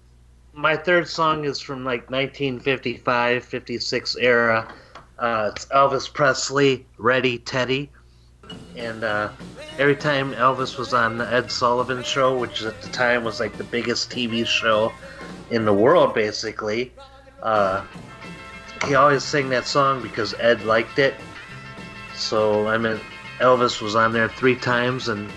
[0.54, 4.74] my third song is from like 1955, 56 era.
[5.19, 7.91] Uh, it's Elvis Presley, Ready Teddy.
[8.75, 9.29] And uh,
[9.77, 13.57] every time Elvis was on the Ed Sullivan show, which at the time was like
[13.57, 14.91] the biggest TV show
[15.49, 16.91] in the world, basically,
[17.43, 17.85] uh,
[18.87, 21.15] he always sang that song because Ed liked it.
[22.15, 22.99] So I mean,
[23.39, 25.29] Elvis was on there three times, and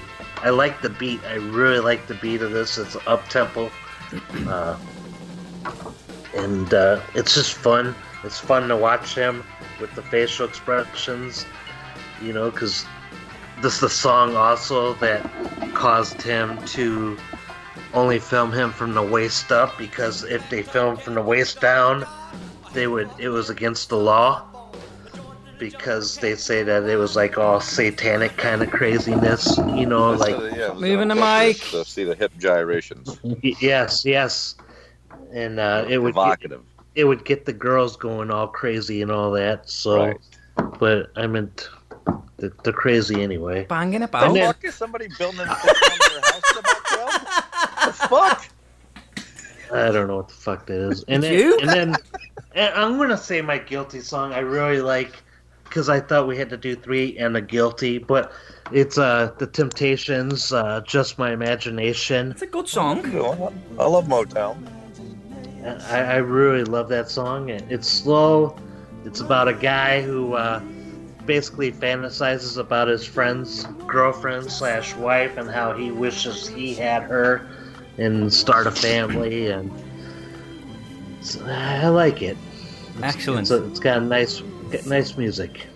[0.43, 1.21] I like the beat.
[1.25, 2.79] I really like the beat of this.
[2.79, 3.71] It's up tempo.
[4.47, 4.79] Uh,
[6.37, 7.95] and uh, it's just fun.
[8.25, 9.45] It's fun to watch him
[9.81, 11.47] with the facial expressions,
[12.23, 12.87] you know, because
[13.65, 15.25] this is the song also that
[15.75, 17.17] caused him to
[17.95, 22.05] only film him from the waist up because if they filmed from the waist down,
[22.75, 24.43] they would it was against the law
[25.59, 30.21] because they say that it was like all satanic kind of craziness, you know, It's,
[30.21, 31.57] like uh, yeah, it Moving the mic.
[31.57, 33.19] purpose To see the hip gyrations.
[33.43, 34.57] yes, yes,
[35.33, 36.65] and uh, it would Provocative.
[36.95, 39.71] it would get the girls going all crazy and all that.
[39.71, 40.21] So,
[40.59, 40.79] Right.
[40.79, 41.69] but I meant
[42.37, 43.65] the, the crazy anyway.
[43.65, 44.25] Banging The about.
[44.25, 47.87] And then- fuck is somebody building a thing under their house in the?
[47.87, 48.49] The fuck?
[49.73, 51.05] I don't know what the fuck that is.
[51.09, 51.59] And then, you?
[51.59, 51.97] and then
[52.55, 54.33] and I'm gonna say my guilty song.
[54.33, 55.23] I really like
[55.65, 58.33] because I thought we had to do three and a guilty, but
[58.73, 62.31] it's uh the Temptations, uh, just my imagination.
[62.31, 63.05] It's a good song.
[63.79, 64.57] I love Motown.
[65.91, 67.49] I, I really love that song.
[67.49, 68.57] It's slow.
[69.05, 70.61] It's about a guy who uh,
[71.27, 77.49] basically fantasizes about his friend's girlfriend slash wife and how he wishes he had her
[77.99, 79.49] and start a family.
[79.51, 79.71] And
[81.47, 82.37] I like it.
[82.97, 83.43] It's- Excellent.
[83.43, 84.43] It's, a, it's got nice,
[84.87, 85.67] nice music.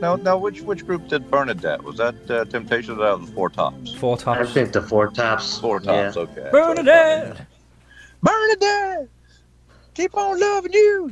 [0.00, 1.82] Now, now, which which group did Bernadette?
[1.84, 3.92] Was that uh, Temptations or the Four Tops?
[3.96, 4.38] Four Tops.
[4.38, 4.54] I tops.
[4.54, 5.58] think the Four Tops.
[5.58, 6.16] Four Tops.
[6.16, 6.22] Yeah.
[6.22, 6.48] Okay.
[6.50, 7.46] Bernadette!
[8.22, 9.08] Bernadette,
[9.92, 11.10] keep on loving you.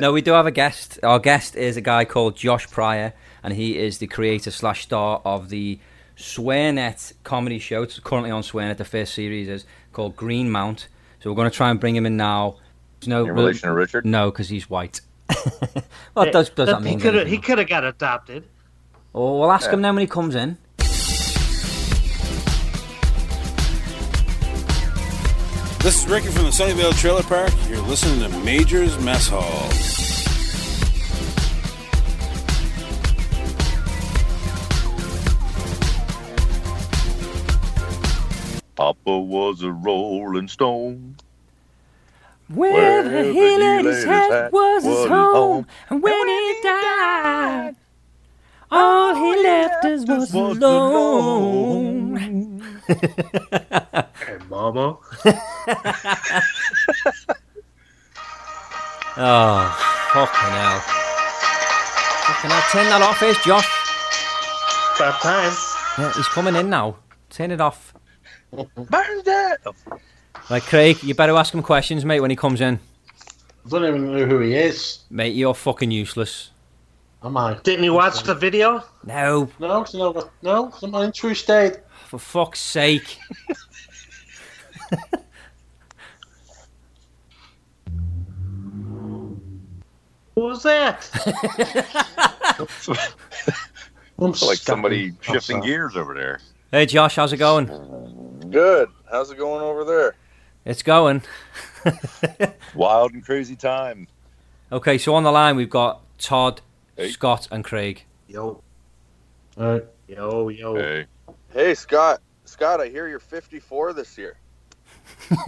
[0.00, 1.00] No, we do have a guest.
[1.02, 5.20] Our guest is a guy called Josh Pryor, and he is the creator slash star
[5.24, 5.80] of the
[6.16, 7.82] Swearnet comedy show.
[7.82, 8.76] It's currently on Swearnet.
[8.76, 10.88] The first series is called Green Mount.
[11.20, 12.56] So we're going to try and bring him in now.
[13.00, 14.06] There's no In relation to Richard?
[14.06, 15.00] No, because he's white.
[16.14, 18.44] well, does, does that he mean could have he could have got adopted.
[19.14, 20.58] Oh, we'll ask him then when he comes in.
[25.80, 27.52] This is Ricky from the Sunnyvale Trailer Park.
[27.68, 29.87] You're listening to Major's Mess Hall.
[38.88, 41.16] Papa was a rolling stone.
[42.48, 45.08] Where the Wherever he he laid laid his his head hat was his was his
[45.08, 45.66] home, home.
[45.90, 47.76] and when he died,
[48.70, 52.08] all he left us was alone.
[54.26, 54.96] Hey, Mama.
[59.20, 60.80] Oh, fucking hell.
[62.40, 63.68] Can I turn that off, is Josh?
[64.96, 65.52] About time.
[65.98, 66.96] Yeah, he's coming in now.
[67.30, 67.92] Turn it off.
[68.76, 69.66] Bernadette.
[70.50, 72.78] Right, Craig, you better ask him questions, mate, when he comes in.
[73.66, 75.00] I don't even know who he is.
[75.10, 76.50] Mate, you're fucking useless.
[77.22, 77.58] Am I?
[77.64, 78.82] Didn't you watch the video?
[79.04, 81.78] No, No, it's not, no, it's not in true state.
[82.06, 83.18] for fuck's sake.
[90.34, 91.10] What was that?
[94.18, 96.40] I'm like somebody shifting gears over there.
[96.70, 97.66] Hey, Josh, how's it going?
[98.50, 98.88] Good.
[99.10, 100.14] How's it going over there?
[100.64, 101.22] It's going.
[102.74, 104.06] Wild and crazy time.
[104.70, 106.60] Okay, so on the line we've got Todd,
[106.96, 107.10] Hey.
[107.10, 108.04] Scott, and Craig.
[108.26, 108.60] Yo,
[109.56, 109.84] All right.
[110.08, 110.74] yo, yo.
[110.74, 111.06] Hey.
[111.52, 114.36] Hey Scott, Scott, I hear you're 54 this year.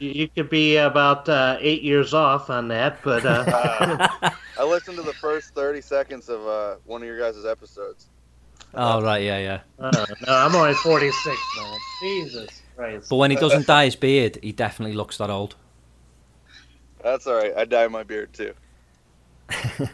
[0.00, 3.44] You, you could be about uh, eight years off on that, but uh,
[4.20, 4.30] Uh,
[4.60, 8.06] I listened to the first 30 seconds of uh, one of your guys' episodes.
[8.74, 9.60] Oh, right, yeah, yeah.
[9.78, 11.78] uh, no, I'm only 46, man.
[12.00, 13.08] Jesus Christ.
[13.08, 15.56] But when he doesn't dye his beard, he definitely looks that old.
[17.02, 17.52] That's all right.
[17.56, 18.52] I dye my beard too.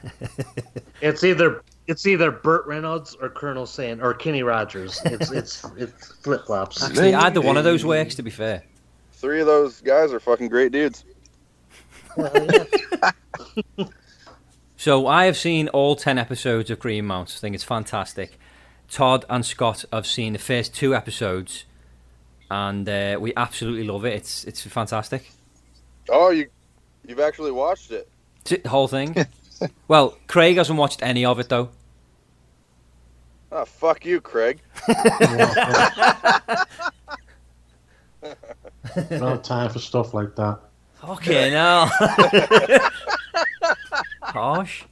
[1.05, 5.03] It's either it's either Burt Reynolds or Colonel Sand or Kenny Rogers.
[5.05, 6.83] It's it's it's flip flops.
[6.83, 8.15] Actually, either one of those works.
[8.15, 8.63] To be fair,
[9.13, 11.05] Three of those guys are fucking great dudes.
[14.77, 17.35] so I have seen all ten episodes of Green Mount.
[17.37, 18.39] I think it's fantastic.
[18.91, 21.65] Todd and Scott have seen the first two episodes,
[22.51, 24.15] and uh, we absolutely love it.
[24.15, 25.31] It's it's fantastic.
[26.09, 26.49] Oh, you,
[27.07, 28.09] you've actually watched it.
[28.45, 29.17] The whole thing.
[29.89, 31.71] well, Craig hasn't watched any of it though.
[33.51, 34.61] Oh, fuck you, Craig.
[39.11, 40.61] No time for stuff like that.
[41.03, 41.91] Okay, now.
[44.23, 44.85] Harsh.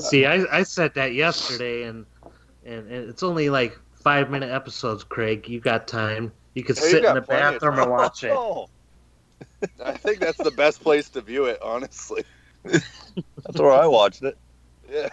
[0.00, 2.04] See, I, I said that yesterday, and,
[2.64, 5.04] and and it's only like five minute episodes.
[5.04, 6.32] Craig, you got time.
[6.54, 8.32] You could Hey, you sit in the bathroom and watch it.
[8.32, 8.68] Oh,
[9.84, 12.24] I think that's the best place to view it, honestly.
[12.64, 14.36] that's where I watched it.
[14.90, 15.08] Yeah.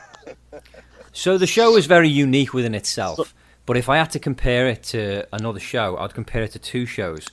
[1.14, 3.34] So the show is very unique within itself.
[3.66, 6.86] But if I had to compare it to another show, I'd compare it to two
[6.86, 7.28] shows.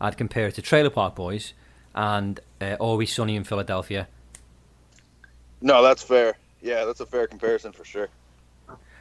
[0.00, 1.52] I'd compare it to Trailer Park Boys
[1.94, 4.08] and uh, Always Sunny in Philadelphia.
[5.60, 6.36] No, that's fair.
[6.60, 8.08] Yeah, that's a fair comparison for sure.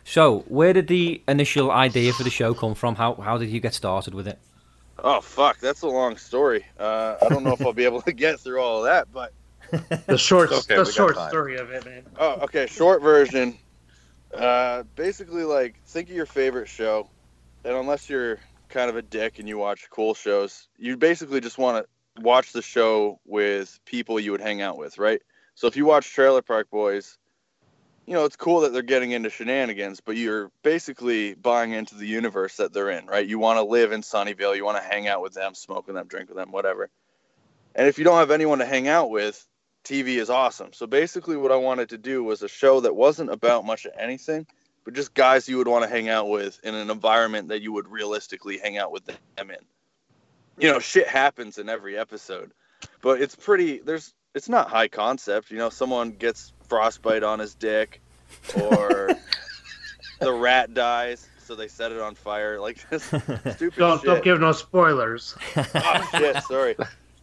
[0.06, 2.96] So, where did the initial idea for the show come from?
[2.96, 4.38] How how did you get started with it?
[5.00, 6.66] Oh fuck, that's a long story.
[6.80, 9.34] Uh, I don't know if I'll be able to get through all of that, but
[10.08, 12.04] The short okay, the short story of it, man.
[12.20, 12.68] oh, okay.
[12.68, 13.58] Short version.
[14.34, 17.10] Uh, basically, like think of your favorite show,
[17.63, 18.39] and unless you're
[18.70, 22.52] kind of a dick and you watch cool shows, you basically just want to watch
[22.52, 25.22] the show with people you would hang out with, right?
[25.56, 27.18] So if you watch Trailer Park Boys,
[28.06, 32.08] you know it's cool that they're getting into shenanigans, but you're basically buying into the
[32.08, 33.26] universe that they're in, right?
[33.26, 35.96] You want to live in Sunnyvale, you want to hang out with them, smoke with
[35.96, 36.89] them, drink with them, whatever.
[37.76, 39.48] And if you don't have anyone to hang out with,
[39.84, 40.74] TV is awesome.
[40.74, 43.94] So basically, what I wanted to do was a show that wasn't about much of
[43.98, 44.48] anything,
[44.86, 47.74] but just guys you would want to hang out with in an environment that you
[47.74, 49.18] would realistically hang out with them
[49.50, 49.58] in.
[50.58, 52.52] You know, shit happens in every episode,
[53.02, 53.80] but it's pretty.
[53.80, 55.52] There's, it's not high concept.
[55.52, 58.02] You know, someone gets frostbite on his dick,
[58.56, 59.10] or
[60.19, 62.60] the rat dies, so they set it on fire.
[62.60, 64.06] Like this stupid Don't shit.
[64.06, 65.36] don't give no spoilers.
[65.56, 66.41] oh shit!
[66.43, 66.76] Sorry.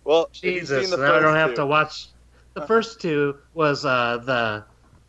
[0.05, 2.09] Well, Jesus, seen the I don't have two- to watch.
[2.55, 4.64] The first two was uh, the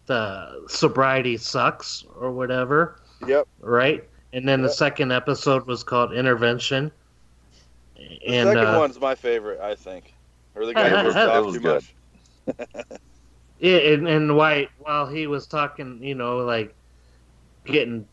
[0.05, 3.47] the sobriety sucks or whatever, Yep.
[3.61, 4.03] right?
[4.33, 6.91] And then the second episode was called intervention.
[7.95, 10.13] The And second uh, one's my favorite, I think.
[10.55, 11.83] Or the guy It who was- talked too good.
[12.59, 12.65] much.
[13.61, 16.73] Yeah, and, and White, while he was talking, you know, like
[17.65, 18.07] getting,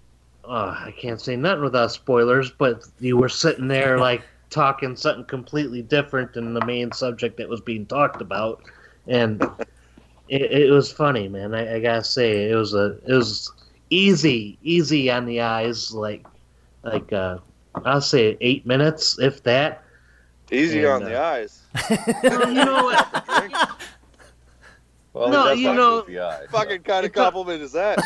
[0.45, 5.25] uh, I can't say nothing without spoilers, but you were sitting there like talking something
[5.25, 8.63] completely different than the main subject that was being talked about,
[9.07, 9.43] and
[10.29, 11.55] it, it was funny, man.
[11.55, 13.51] I, I gotta say, it was a, it was
[13.89, 16.27] easy, easy on the eyes, like,
[16.83, 17.39] like uh,
[17.87, 19.83] I'll say eight minutes, if that.
[20.51, 21.63] Easy And, on uh, the eyes.
[22.23, 23.78] Well, you know what?
[25.19, 26.47] Well, No, you know- goofy eyes.
[26.51, 27.99] Fucking kind of compliment is that?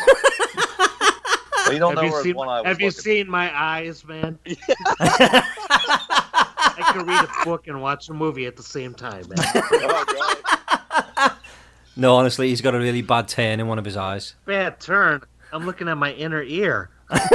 [1.65, 3.01] Well, you don't Have know you where seen, one eye was have you looking.
[3.01, 4.37] seen my eyes, man?
[4.99, 9.37] I can read a book and watch a movie at the same time, man.
[9.55, 11.37] oh,
[11.95, 14.35] No, honestly, he's got a really bad turn in one of his eyes.
[14.45, 15.21] Bad turn.
[15.53, 16.89] I'm looking at my inner ear.
[17.09, 17.29] I,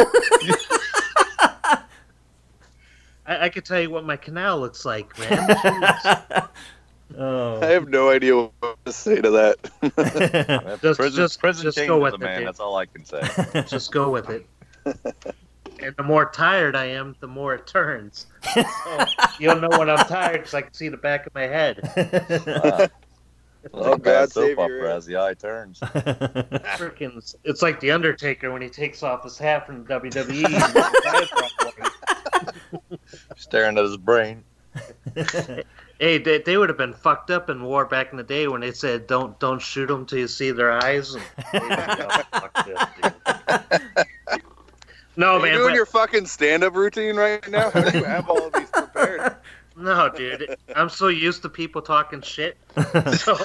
[3.27, 5.49] I could tell you what my canal looks like, man.
[7.19, 7.21] Jeez.
[7.21, 7.59] Oh.
[7.63, 10.79] I oh, have no idea what to say to that.
[10.83, 12.39] Just- prison, just- prison just go with a it, man.
[12.39, 12.49] dude.
[12.49, 13.23] That's all I can say.
[13.67, 14.47] just go with it.
[15.81, 18.27] And the more tired I am, the more it turns.
[18.55, 18.65] So
[19.39, 21.81] you'll know when I'm tired because I can see the back of my head.
[22.47, 22.89] Wow.
[23.75, 25.81] Oh, Like bad God soap opera as the eye turns.
[25.81, 29.85] Freaking, it's like the Undertaker when he takes off his hat from.
[29.85, 30.45] WWE.
[33.37, 34.45] Staring at his brain.
[35.99, 38.61] Hey, they, they would have been fucked up in war back in the day when
[38.61, 41.15] they said don't don't shoot them till you see their eyes.
[41.15, 41.23] And
[41.53, 43.81] they would have got fucked up.
[45.17, 47.71] No, Are you man, doing but- your fucking stand-up routine right now?
[47.71, 49.35] How do you have all of these prepared?
[49.77, 50.57] no, dude.
[50.77, 52.57] I'm so used to people talking shit.
[53.17, 53.37] So,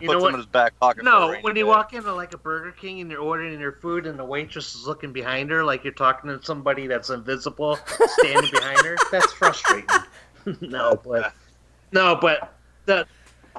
[0.00, 0.34] you know what?
[0.34, 1.04] his back pocket.
[1.04, 1.68] No, when you day.
[1.68, 4.86] walk into like a Burger King and you're ordering your food and the waitress is
[4.86, 7.78] looking behind her like you're talking to somebody that's invisible
[8.20, 9.90] standing behind her, that's frustrating.
[10.60, 11.32] no, but
[11.92, 12.54] no, but
[12.86, 13.06] the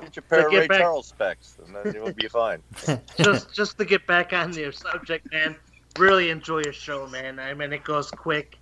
[0.02, 2.62] Get your pair of get Ray back- Charles specs, and then you'll be fine.
[3.18, 5.58] just just to get back on the subject, man.
[5.98, 7.38] Really enjoy your show, man.
[7.40, 8.58] I mean, it goes quick.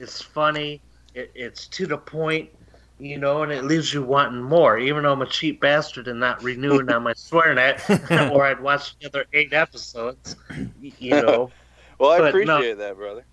[0.00, 0.80] It's funny.
[1.14, 2.50] It, it's to the point.
[2.98, 4.78] you know, and it leaves you wanting more.
[4.78, 8.98] Even though I'm a cheap bastard and not renewing on my SwearNet, or I'd watch
[8.98, 10.34] the other eight episodes,
[10.80, 11.50] you know.
[11.98, 12.56] Well, I But no.
[12.56, 13.24] appreciate that, brother.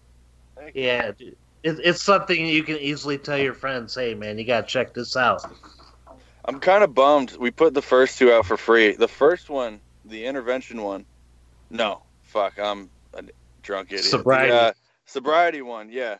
[0.55, 0.83] Thank you.
[0.83, 1.35] Yeah, dude.
[1.67, 5.17] It, it's something you can easily tell your friends, "Hey, man, you gotta check this
[5.17, 5.43] out."
[6.45, 7.35] I'm kind of bummed.
[7.35, 8.95] We put the first two out for free.
[8.95, 11.05] The first one, the intervention one,
[11.69, 13.23] no, fuck, I'm a
[13.63, 14.05] drunk idiot.
[14.05, 14.51] Sobriety.
[14.51, 14.71] The, uh,
[15.05, 16.17] sobriety one, yeah.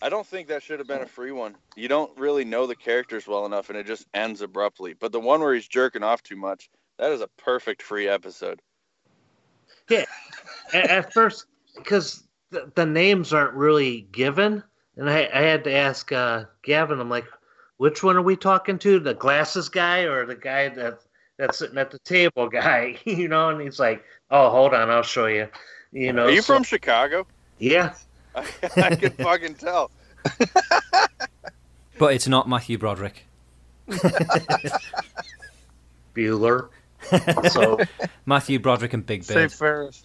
[0.00, 1.56] I don't think that should have been a free one.
[1.74, 4.94] You don't really know the characters well enough, and it just ends abruptly.
[4.94, 8.60] But the one where he's jerking off too much, that is a perfect free episode.
[9.90, 10.04] Yeah,
[10.72, 14.62] at first because the, the names aren't really given
[14.96, 17.26] and I, I had to ask uh, gavin i'm like
[17.78, 21.00] which one are we talking to the glasses guy or the guy that
[21.38, 25.02] that's sitting at the table guy you know and he's like oh hold on i'll
[25.02, 25.48] show you
[25.92, 27.26] you know Are you so- from Chicago?
[27.58, 27.94] yeah
[28.34, 28.44] I,
[28.76, 29.90] I can fucking tell.
[31.98, 33.24] But it's not Matthew Broderick.
[36.14, 36.68] bueller
[37.52, 37.78] so
[38.26, 39.52] Matthew Broderick and Big Say Bird.
[39.52, 40.04] Ferris.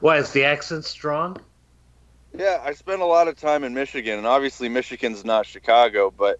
[0.00, 1.36] why is the accent strong
[2.38, 6.38] Yeah, I spent a lot of time in Michigan, and obviously Michigan's not Chicago, but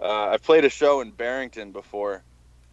[0.00, 2.22] uh, I played a show in Barrington before,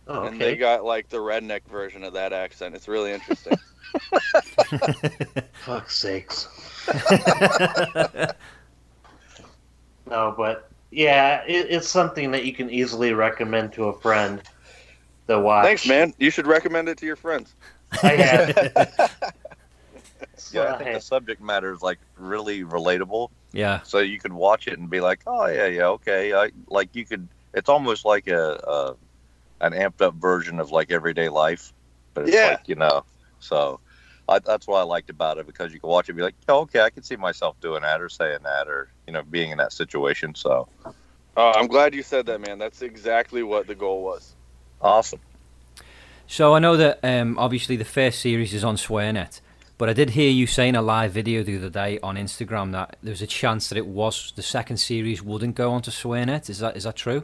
[0.08, 2.76] oh, and they got like the redneck version of that accent.
[2.76, 3.58] It's really interesting.
[5.66, 6.48] fuck's sakes
[10.08, 14.44] no but yeah it, it's something that you can easily recommend to a friend
[15.26, 16.14] The watch Thanks, man.
[16.20, 17.56] You should recommend it to your friends.
[18.04, 19.12] I have.
[20.54, 23.30] Yeah, I think the subject matter is like really relatable.
[23.54, 23.82] yeah.
[23.84, 26.34] So you could watch it and be like, oh yeah, yeah, okay.
[26.34, 27.28] I, like you could.
[27.54, 28.96] It's almost like a, a
[29.66, 31.74] an amped up version of like everyday life,
[32.14, 32.50] but it's Yeah.
[32.52, 33.04] like you know.
[33.40, 33.80] So
[34.28, 36.36] I, that's what I liked about it because you can watch it and be like,
[36.48, 39.52] oh, okay, I can see myself doing that or saying that or you know being
[39.52, 40.36] in that situation.
[40.36, 40.68] So
[41.38, 42.60] Oh, I'm glad you said that, man.
[42.60, 44.36] That's exactly what the goal was.
[44.82, 45.22] awesome.
[46.28, 49.42] So I know that um, obviously the first series is on SwearNet,
[49.80, 52.74] but I did hear you say in a live video the other day on Instagram
[52.74, 56.50] that there was a chance that it was the second series wouldn't go onto SwearNet.
[56.50, 57.24] Is that is that true?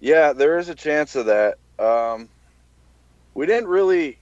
[0.00, 1.58] Yeah, there is a chance of that.
[1.78, 2.30] Um,
[3.34, 4.18] we didn't really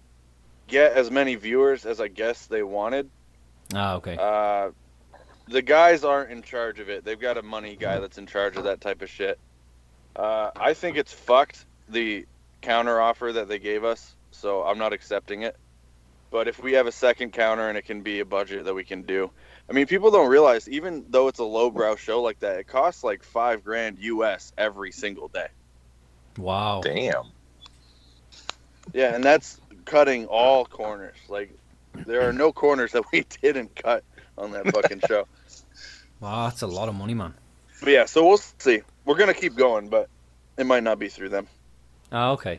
[0.67, 3.09] get as many viewers as I guess they wanted.
[3.73, 4.17] Ah, okay.
[4.19, 4.71] Uh,
[5.47, 7.05] the guys aren't in charge of it.
[7.05, 9.39] They've got a money guy that's in charge of that type of shit.
[10.17, 12.27] Uh, I think it's fucked the
[12.61, 15.57] counter offer that they gave us, so I'm not accepting it.
[16.31, 18.85] But if we have a second counter and it can be a budget that we
[18.85, 19.31] can do,
[19.69, 23.03] I mean, people don't realize even though it's a lowbrow show like that, it costs
[23.03, 25.49] like five grand US every single day.
[26.37, 26.83] Wow.
[26.83, 27.25] Damn.
[28.93, 31.17] Yeah, and that's cutting all corners.
[31.29, 31.51] Like
[32.07, 34.05] there are no corners that we didn't cut
[34.37, 35.27] on that fucking show.
[36.21, 37.33] Wow, that's a lot of money, man.
[37.81, 38.83] But yeah, so we'll see.
[39.05, 40.09] We're gonna keep going, but
[40.57, 41.47] it might not be through them.
[42.11, 42.59] Ah, okay.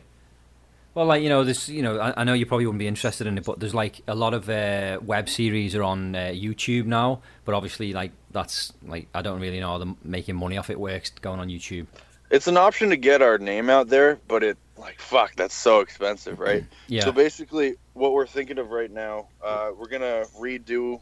[0.94, 3.26] Well, like you know, this you know, I, I know you probably wouldn't be interested
[3.26, 6.86] in it, but there's like a lot of uh, web series are on uh, YouTube
[6.86, 7.20] now.
[7.44, 10.80] But obviously, like that's like I don't really know how the making money off it
[10.80, 11.86] works going on YouTube.
[12.30, 15.80] It's an option to get our name out there, but it like fuck, that's so
[15.80, 16.64] expensive, right?
[16.88, 17.04] Yeah.
[17.04, 21.00] So basically, what we're thinking of right now, uh, we're gonna redo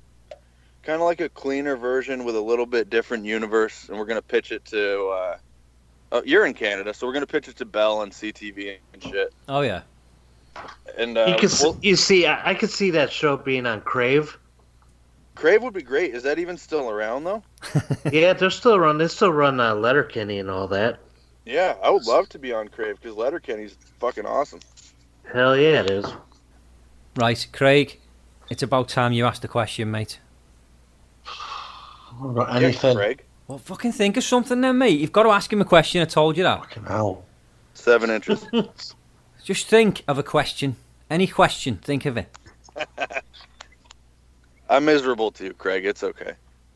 [0.83, 4.21] kind of like a cleaner version with a little bit different universe, and we're gonna
[4.21, 5.09] pitch it to.
[6.11, 9.03] Uh, uh, you're in Canada, so we're gonna pitch it to Bell and CTV and
[9.03, 9.33] shit.
[9.49, 9.83] oh yeah.
[10.97, 13.81] And uh, you can we'll- you see I, I could see that show being on
[13.83, 14.37] Crave.
[15.35, 16.15] Crave would be great.
[16.17, 17.43] Is that even still around though?
[18.13, 18.99] yeah, they're still run.
[18.99, 20.99] They still run uh, Letterkenny and all that.
[21.45, 24.61] Yeah, I would love to be on Crave because Letterkenny's fucking awesome.
[25.33, 26.07] Hell yeah, it is.
[27.17, 28.01] Right, Craig.
[28.51, 30.19] It's about time you asked the question, mate.
[32.19, 32.97] What about Yeah, anything?
[32.97, 35.01] Craig, Well, fucking think of something then, mate.
[35.01, 36.03] You've got to ask him a question.
[36.03, 36.61] I told you that.
[36.61, 37.25] Fucking hell.
[37.73, 38.47] seven inches.
[39.45, 40.77] Just think of a question.
[41.09, 41.77] Any question.
[41.79, 42.29] Think of it.
[44.69, 45.87] I'm miserable too, Craig.
[45.87, 46.35] It's okay.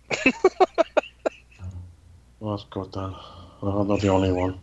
[0.08, 0.32] Well,
[2.40, 3.14] oh, that's good then.
[3.60, 4.58] I'm not the only one.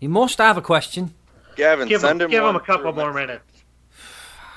[0.00, 1.14] You must have a question.
[1.54, 3.44] Gavin, Give send him, him give him a couple more minutes.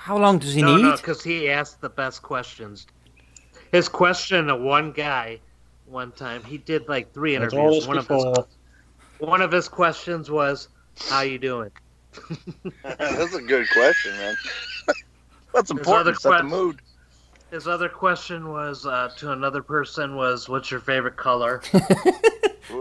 [0.01, 0.81] How long does he no, need?
[0.81, 2.87] no, because he asked the best questions.
[3.71, 5.39] His question to one guy,
[5.85, 7.87] one time, he did like three interviews.
[7.87, 8.25] One of his
[9.19, 10.69] one of his questions was,
[11.09, 11.71] "How you doing?"
[12.83, 14.35] That's a good question, man.
[15.53, 16.21] That's other important.
[16.21, 16.81] Set the mood.
[17.51, 21.61] His other question was uh, to another person was, "What's your favorite color?"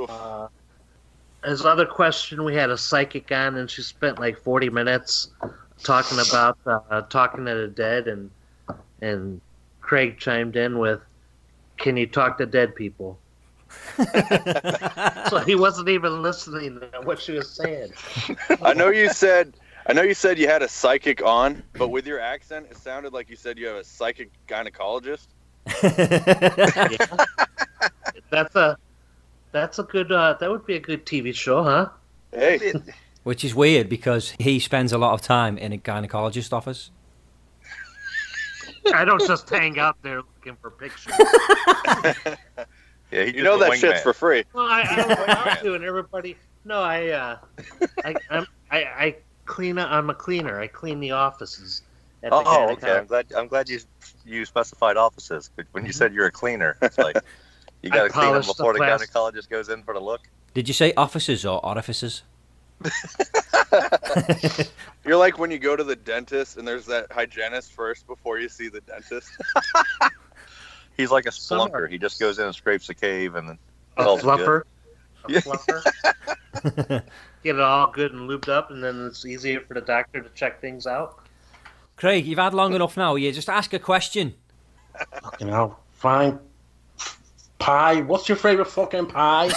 [0.09, 0.49] Uh,
[1.45, 5.29] his other question, we had a psychic on, and she spent like forty minutes
[5.85, 8.29] talking about uh, talking to the dead, and
[9.01, 9.41] and
[9.87, 11.01] Craig chimed in with,
[11.79, 13.19] "Can you talk to dead people?"
[15.29, 17.93] So he wasn't even listening to what she was saying.
[18.63, 19.55] I know you said
[19.89, 23.13] I know you said you had a psychic on, but with your accent, it sounded
[23.13, 25.29] like you said you have a psychic gynecologist.
[28.31, 28.77] That's a
[29.53, 31.89] that's a good uh, that would be a good TV show, huh?
[32.33, 32.73] Hey,
[33.23, 36.91] Which is weird because he spends a lot of time in a gynecologist office.
[38.95, 41.15] I don't just hang out there looking for pictures.
[43.13, 44.45] Yeah, you know that shit's for free.
[44.53, 45.09] Well, I, I don't
[45.47, 46.37] want to, and everybody.
[46.65, 47.39] No, I, uh,
[48.05, 49.79] I, I'm, I, I clean.
[49.79, 50.61] I'm a cleaner.
[50.61, 51.83] I clean the offices.
[52.25, 52.87] At the Oh, okay.
[52.89, 52.99] gynecologist.
[52.99, 53.27] I'm glad.
[53.37, 53.79] I'm glad you
[54.25, 55.51] you specified offices.
[55.55, 57.17] But when you said you're a cleaner, it's like
[57.83, 60.23] you got to clean them polish the before the gynecologist goes in for the look.
[60.53, 62.23] Did you say offices or orifices?
[65.05, 68.49] You're like when you go to the dentist and there's that hygienist first before you
[68.49, 69.31] see the dentist.
[70.97, 71.75] He's like a Some spelunker.
[71.83, 73.59] are- He just goes in and scrapes the cave, and then
[73.99, 74.41] A Smells good.
[74.41, 74.63] fluffer.
[75.29, 75.41] A Yeah.
[75.41, 77.03] fluffer.
[77.45, 80.29] Get it all good and lubed up, and then it's easier for the doctor to
[80.31, 81.21] check things out.
[81.97, 83.15] Craig, you've had long enough now.
[83.15, 84.35] You just ask a question.
[85.23, 85.81] Fucking hell.
[85.93, 86.39] Fine.
[87.59, 88.01] Pie.
[88.03, 89.51] What's your favorite fucking pie?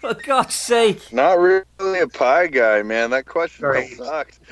[0.00, 1.12] For God's sake.
[1.12, 3.10] Not really a pie guy, man.
[3.10, 3.90] That question Right.
[3.96, 4.38] sucked.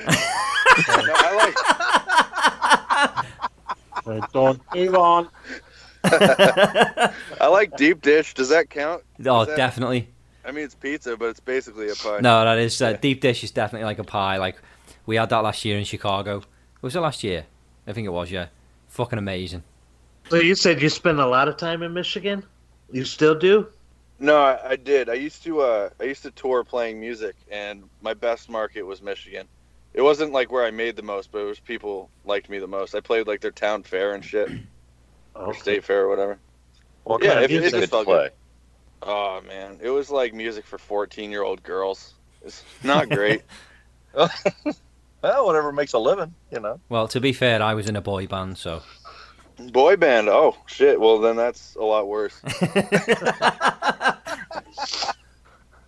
[0.87, 3.23] No, I
[4.05, 5.27] Right, don't move on.
[6.05, 8.33] I like deep dish.
[8.33, 9.03] Does that count?
[9.25, 10.07] Oh, that- definitely.
[10.45, 12.19] I mean, it's pizza, but it's basically a pie.
[12.21, 14.37] No, that is uh, deep dish is definitely like a pie.
[14.37, 14.57] Like
[15.05, 16.41] we had that last year in Chicago.
[16.81, 17.45] Was it last year?
[17.85, 18.31] I think it was.
[18.31, 18.47] Yeah,
[18.87, 19.63] fucking amazing.
[20.29, 22.43] So you said you spend a lot of time in Michigan.
[22.91, 23.67] You still do?
[24.19, 25.09] No, I, I did.
[25.09, 25.61] I used to.
[25.61, 29.47] Uh, I used to tour playing music, and my best market was Michigan.
[29.93, 32.67] It wasn't like where I made the most, but it was people liked me the
[32.67, 32.93] most.
[32.95, 34.49] I played like their town fair and shit,
[35.35, 36.39] or state fair or whatever.
[37.03, 38.29] what Yeah, kind of if- if music did you play?
[39.01, 42.13] Oh man, it was like music for fourteen-year-old girls.
[42.41, 43.43] It's not great.
[45.21, 46.79] Well, whatever makes a living, you know.
[46.87, 48.83] Well, to be fair, I was in a boy band, so
[49.59, 50.29] Boy band.
[50.29, 50.99] Oh shit.
[50.99, 52.39] Well, then that's a lot worse.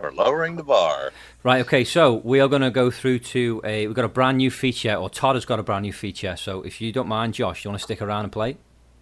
[0.01, 1.13] We're lowering the bar.
[1.43, 1.61] right.
[1.63, 3.87] Okay, so we are going to go through to a.
[3.87, 6.37] We've got a brand new feature, or Todd has got a brand new feature.
[6.37, 8.59] So if you don't mind, Josh, you want to stick around and play?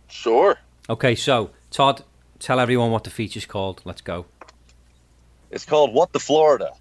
[0.09, 0.59] Sure.
[0.89, 2.05] Okay, so Todd,
[2.39, 3.81] tell everyone what the feature's called.
[3.85, 4.27] Let's go.
[5.51, 6.73] It's called What the Florida.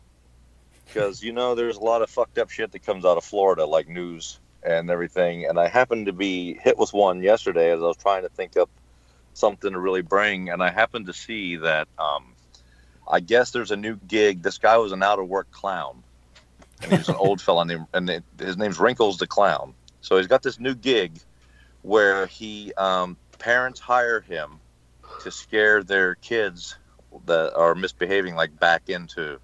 [0.86, 3.66] Because, you know, there's a lot of fucked up shit that comes out of Florida,
[3.66, 5.46] like news and everything.
[5.46, 8.58] And I happened to be hit with one yesterday as I was trying to think
[8.58, 8.70] up
[9.34, 10.50] something to really bring.
[10.50, 12.36] And I happened to see that um,
[13.08, 14.42] I guess there's a new gig.
[14.42, 16.04] This guy was an out of work clown.
[16.84, 19.74] And he's an old fella named, and it, his name's Wrinkles the Clown.
[20.02, 21.20] So he's got this new gig
[21.84, 24.60] where he, um, parents hire him
[25.22, 26.76] to scare their kids
[27.26, 29.40] that are misbehaving like back into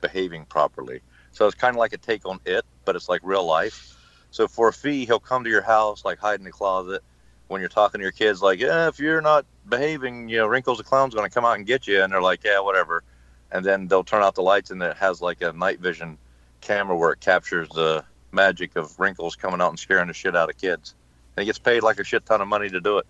[0.00, 1.00] behaving properly.
[1.32, 3.96] So it's kind of like a take on it, but it's like real life.
[4.32, 7.02] So for a fee, he'll come to your house, like hide in the closet.
[7.48, 10.78] When you're talking to your kids, like, yeah, if you're not behaving, you know, Wrinkles
[10.78, 12.02] the Clown's going to come out and get you.
[12.02, 13.04] And they're like, yeah, whatever.
[13.50, 16.16] And then they'll turn out the lights, and it has like a night vision
[16.62, 20.48] camera where it captures the magic of Wrinkles coming out and scaring the shit out
[20.48, 20.94] of kids.
[21.36, 23.06] And he gets paid like a shit ton of money to do it.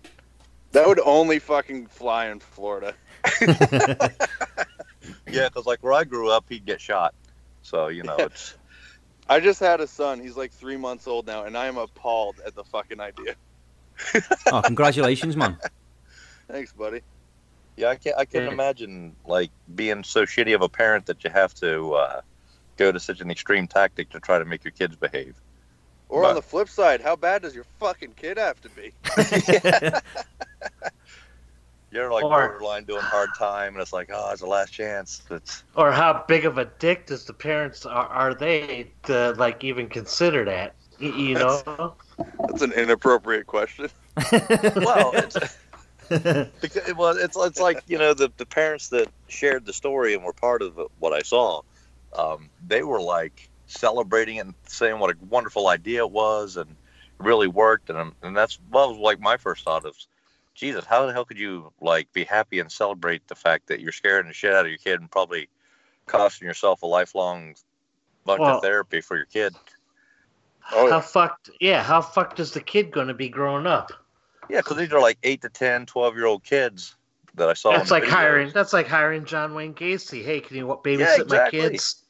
[0.73, 2.93] That would only fucking fly in Florida.
[5.33, 7.13] Yeah, because like where I grew up, he'd get shot.
[7.61, 8.55] So you know, it's
[9.29, 10.19] I just had a son.
[10.19, 13.35] He's like three months old now, and I am appalled at the fucking idea.
[14.47, 15.57] Oh, congratulations, man.
[16.47, 17.01] Thanks, buddy.
[17.77, 18.51] yeah, I can't I can't Yeah.
[18.51, 22.21] imagine like being so shitty of a parent that you have to uh,
[22.77, 25.35] go to such an extreme tactic to try to make your kids behave.
[26.09, 28.93] Or But- on the flip side, how bad does your fucking kid have to be?
[31.93, 35.21] You're like Or- borderline doing hard time, and it's like, oh, it's the last chance.
[35.29, 39.63] It's Or how big of a dick does the parents are, are they to like
[39.63, 40.73] even consider that?
[40.99, 41.95] Y- You know?
[42.47, 43.89] That's an inappropriate question.
[44.31, 45.37] well, it's,
[46.61, 50.13] because, it was it's it's like you know the the parents that shared the story
[50.13, 51.61] and were part of what I saw,
[52.15, 56.69] um, they were like celebrating it and saying what a wonderful idea it was and
[56.69, 56.77] it
[57.19, 59.95] really worked and and that's what was like my first thought of,
[60.55, 63.91] Jesus, how the hell could you like be happy and celebrate the fact that you're
[63.91, 65.49] scaring the shit out of your kid and probably
[66.05, 67.55] costing yourself a lifelong
[68.25, 69.55] bunch Well- of therapy for your kid?
[70.71, 71.01] Oh, How yeah.
[71.01, 71.49] fucked?
[71.59, 73.91] Yeah, how fucked is the kid going to be growing up?
[74.49, 76.95] Yeah, because these are like eight to 10, 12 year old kids
[77.35, 77.71] that I saw.
[77.71, 78.09] That's like videos.
[78.09, 78.51] hiring.
[78.53, 80.23] That's like hiring John Wayne Gacy.
[80.23, 82.03] Hey, can you wa- babysit Yeah, my kids?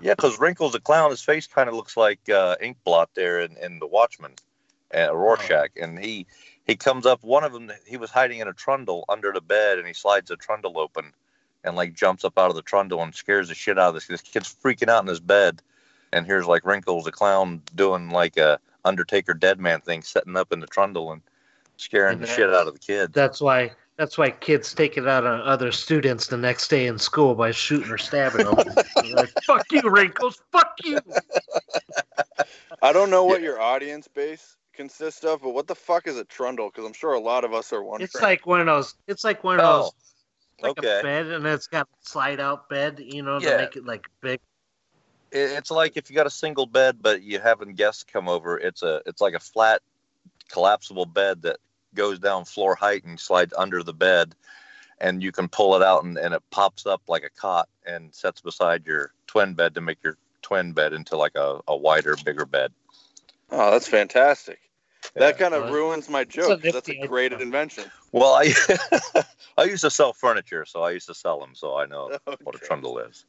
[0.00, 3.40] Yeah, because Wrinkles the clown, his face kind of looks like uh, ink blot there
[3.40, 4.32] in, in the Watchmen,
[4.94, 6.26] uh, Rorschach, and he
[6.66, 7.22] he comes up.
[7.22, 10.28] One of them, he was hiding in a trundle under the bed, and he slides
[10.28, 11.12] the trundle open,
[11.64, 14.06] and like jumps up out of the trundle and scares the shit out of this.
[14.06, 15.62] This kid's freaking out in his bed,
[16.12, 20.52] and here's like Wrinkles the clown doing like a Undertaker dead man thing, setting up
[20.52, 21.22] in the trundle and
[21.76, 23.12] scaring the shit out of the kid.
[23.12, 26.98] That's why that's why kids take it out on other students the next day in
[26.98, 28.56] school by shooting or stabbing them.
[29.12, 30.40] like, fuck you, wrinkles.
[30.52, 31.00] Fuck you.
[32.82, 36.24] I don't know what your audience base consists of, but what the fuck is a
[36.24, 36.68] trundle?
[36.70, 38.04] Because I'm sure a lot of us are wondering.
[38.04, 38.94] It's like one of those.
[39.06, 39.92] It's like one of Oh, those.
[40.62, 41.00] Like okay.
[41.00, 42.98] a bed, and it's got a slide out bed.
[42.98, 44.40] You know, to make it like big.
[45.32, 48.56] It's like if you got a single bed, but you having guests come over.
[48.58, 49.82] It's a it's like a flat,
[50.48, 51.58] collapsible bed that
[51.94, 54.34] goes down floor height and slides under the bed,
[54.98, 58.14] and you can pull it out and, and it pops up like a cot and
[58.14, 62.16] sets beside your twin bed to make your twin bed into like a, a wider,
[62.24, 62.72] bigger bed.
[63.50, 64.60] oh, that's fantastic.
[65.16, 67.46] That kind of ruins my a That's a great idea.
[67.46, 67.84] invention.
[68.12, 68.52] Well, I
[69.58, 72.54] I used to sell furniture, so I used to sell them, so I know what
[72.54, 73.24] a trundle is.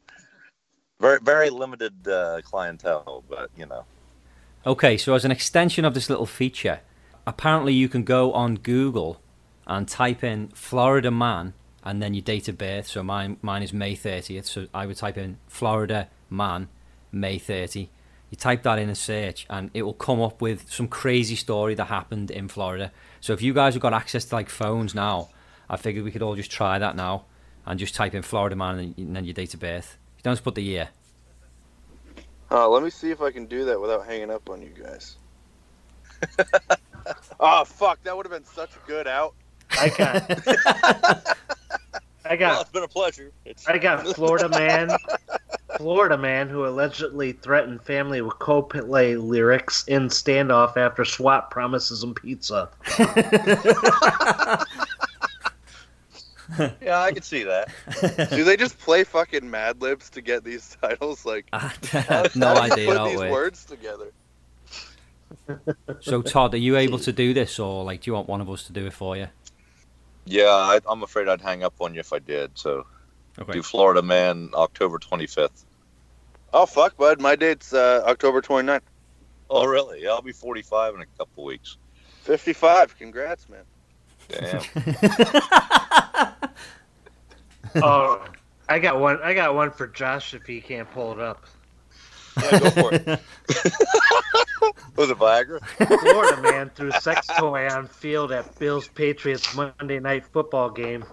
[1.00, 3.86] Very very limited uh, clientele, but you know.
[4.66, 6.82] Okay, so as an extension of this little feature,
[7.26, 9.22] apparently you can go on Google
[9.66, 12.88] and type in Florida man and then your date of birth.
[12.88, 14.46] So mine mine is May 30th.
[14.46, 16.68] So I would type in Florida man,
[17.14, 17.90] May 30.
[18.30, 21.76] You type that in a search and it will come up with some crazy story
[21.76, 22.92] that happened in Florida.
[23.22, 25.30] So if you guys have got access to like phones now,
[25.70, 27.26] I figured we could all just try that now
[27.66, 29.98] and just type in Florida man and and then your date of birth.
[30.18, 30.90] You don't just put the year.
[32.52, 35.18] Uh, let me see if I can do that without hanging up on you guys.
[37.40, 39.36] oh fuck, that would have been such a good out.
[39.78, 40.24] I got.
[42.26, 42.62] I Well, got.
[42.62, 43.32] it's been a pleasure.
[43.46, 44.90] It's, I got Florida man.
[45.76, 52.14] Florida man who allegedly threatened family with Coldplay lyrics in standoff after SWAT promises him
[52.14, 52.70] pizza.
[56.82, 57.70] yeah, I can see that.
[58.30, 61.26] Do they just play fucking Mad Libs to get these titles?
[61.26, 61.60] Like, no
[62.00, 63.32] how do you idea Put these works.
[63.32, 64.12] words together.
[66.00, 68.50] So Todd, are you able to do this, or like, do you want one of
[68.50, 69.28] us to do it for you?
[70.26, 72.52] Yeah, I, I'm afraid I'd hang up on you if I did.
[72.56, 72.86] So,
[73.52, 75.66] do Florida Man October 25th.
[76.54, 78.82] Oh fuck, bud, my date's uh, October 29th.
[79.50, 80.04] Oh, really?
[80.04, 81.78] Yeah, I'll be 45 in a couple weeks.
[82.24, 82.98] 55.
[82.98, 83.64] Congrats, man.
[84.28, 84.62] Damn.
[87.84, 88.24] Oh,
[88.70, 89.20] I got one.
[89.22, 91.46] I got one for Josh if he can't pull it up.
[92.42, 93.06] yeah, go for it.
[94.96, 95.60] Was it Viagra?
[96.00, 101.06] Florida man threw sex toy on field at Bills Patriots Monday night football game.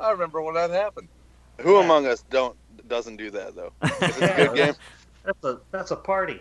[0.00, 1.08] I remember when that happened.
[1.60, 2.56] Who among us don't
[2.88, 3.72] doesn't do that though?
[3.82, 4.74] If it's a good game.
[5.24, 6.40] That's a that's a party.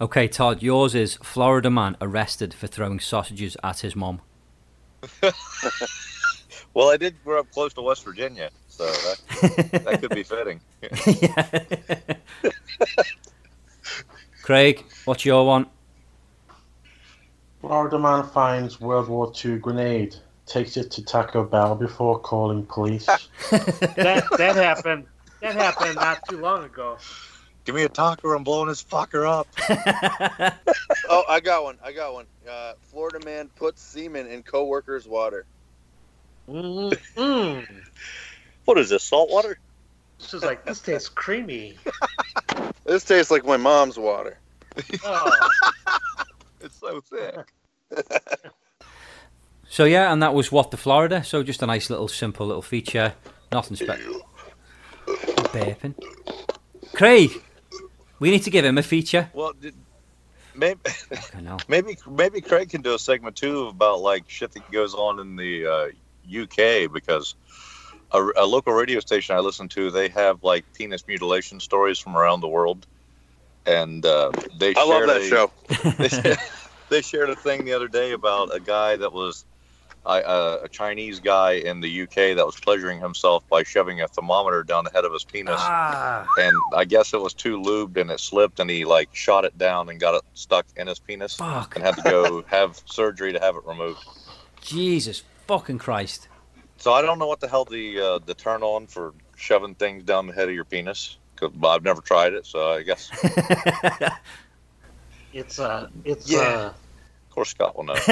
[0.00, 4.20] Okay, Todd, yours is Florida man arrested for throwing sausages at his mom.
[6.72, 10.60] Well, I did grow up close to West Virginia, so that, that could be fitting.
[14.42, 15.66] Craig, what's your one?
[17.60, 23.06] Florida man finds World War II grenade, takes it to Taco Bell before calling police.
[23.50, 25.06] That that happened.
[25.40, 26.98] That happened not too long ago.
[27.64, 29.46] Give me a taco, I'm blowing this fucker up.
[31.08, 31.76] Oh, I got one.
[31.84, 32.26] I got one.
[32.48, 35.44] Uh, Florida man puts semen in coworker's water.
[36.48, 36.96] Mm-mm.
[38.64, 39.58] What is this, salt water?
[40.20, 41.76] This is like this tastes creamy.
[42.84, 44.38] This tastes like my mom's water.
[45.04, 45.50] Oh,
[46.60, 47.52] It's so thick.
[49.72, 51.22] So yeah, and that was what the Florida.
[51.22, 53.14] So just a nice little simple little feature.
[53.52, 54.20] Nothing special.
[55.06, 55.94] Burping.
[56.92, 57.30] Craig,
[58.18, 59.30] we need to give him a feature.
[59.32, 59.76] Well, did,
[60.56, 60.80] maybe,
[61.12, 61.58] Okay, now.
[61.68, 65.36] maybe maybe Craig can do a segment too about like shit that goes on in
[65.36, 67.36] the uh, UK because
[68.10, 72.16] a, a local radio station I listen to they have like penis mutilation stories from
[72.16, 72.88] around the world,
[73.70, 75.50] and uh, they I love that a- show.
[75.98, 76.38] they, shared-
[76.90, 79.44] they shared a thing the other day about a guy that was
[80.06, 84.08] I, uh, a Chinese guy in the UK that was pleasuring himself by shoving a
[84.08, 87.98] thermometer down the head of his penis, Ah, and I guess it was too lubed
[88.00, 90.98] and it slipped, and he like shot it down and got it stuck in his
[90.98, 91.76] penis, fuck.
[91.76, 94.00] and had to go have surgery to have it removed.
[94.62, 96.28] Jesus fucking Christ.
[96.78, 100.02] So I don't know what the hell the uh, the turn on for shoving things
[100.04, 101.18] down the head of your penis.
[101.40, 103.10] 'Cause I've never tried it, so I guess
[105.32, 106.38] it's uh, it's Yeah.
[106.38, 106.72] uh,
[107.30, 107.94] course Scott will know.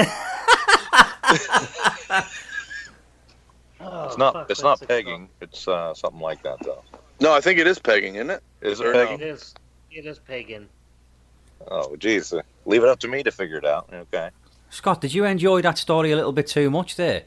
[3.81, 5.29] oh, It's not it's not what's it pegging.
[5.41, 6.83] It's uh, something like that though.
[7.21, 8.41] No, I think it is pegging, isn't it?
[8.61, 9.05] Is it Or no?
[9.05, 9.19] pegging?
[9.21, 9.53] It is.
[9.91, 10.69] It is pagan.
[11.69, 12.39] Oh, jeez.
[12.65, 13.89] leave it up to me to figure it out.
[13.93, 14.29] Okay.
[14.69, 17.23] Scott, did you enjoy that story a little bit too much there?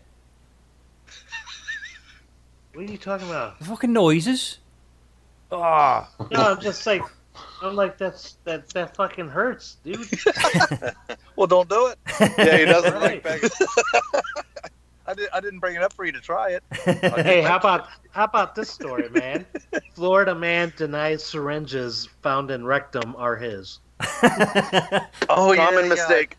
[2.72, 3.58] What are you talking about?
[3.58, 4.58] The fucking noises.
[5.54, 7.02] Oh, no, I'm just like,
[7.60, 10.08] I'm like that's that that fucking hurts, dude.
[11.36, 11.98] Well, don't do it.
[12.38, 13.24] Yeah, he doesn't Right.
[13.24, 13.40] like back.
[15.06, 16.62] I, did, I didn't bring it up for you to try it.
[17.24, 19.46] hey, how about how about this story, man?
[19.94, 23.80] Florida man denies syringes found in rectum are his.
[24.00, 26.36] Oh, yeah, Common yeah, mistake.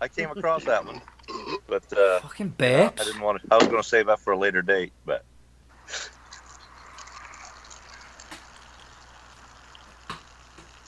[0.00, 1.02] I, I came across that one,
[1.66, 3.48] but uh, fucking I didn't want to.
[3.50, 5.24] I was going to save that for a later date, but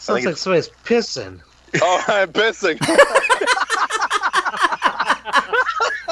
[0.03, 1.41] Sounds like somebody's pissing.
[1.81, 2.77] Oh, I'm pissing.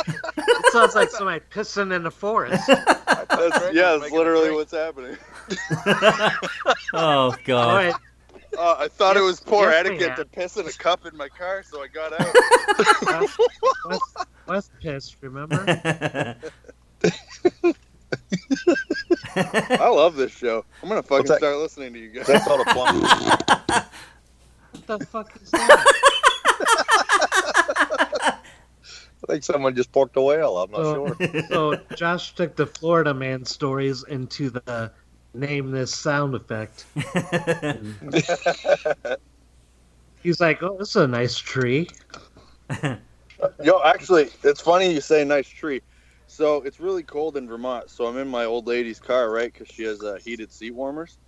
[0.06, 2.66] It sounds like somebody pissing in the forest.
[2.68, 5.16] That's, yeah, that's literally what's happening.
[6.94, 7.74] Oh god.
[7.74, 7.94] right,
[8.58, 10.18] Uh, I thought it was poor yes, we etiquette have.
[10.18, 12.34] to piss in a cup in my car, so I got out.
[13.86, 14.16] West,
[14.46, 15.16] West pissed.
[15.20, 16.36] Remember?
[19.36, 20.64] I love this show.
[20.82, 21.38] I'm gonna fucking that?
[21.38, 22.26] start listening to you guys.
[22.26, 23.00] that's called a plum.
[23.02, 25.84] What the fuck is that?
[29.22, 30.56] I think someone just porked a whale.
[30.58, 31.42] I'm not So- sure.
[31.48, 34.90] So oh, Josh took the Florida man stories into the
[35.34, 36.86] name this sound effect.
[40.22, 41.88] He's like, "Oh, this is a nice tree."
[43.62, 45.80] Yo, actually, it's funny you say nice tree.
[46.40, 47.90] So it's really cold in Vermont.
[47.90, 49.52] So I'm in my old lady's car, right?
[49.52, 51.18] Because she has uh, heated seat warmers.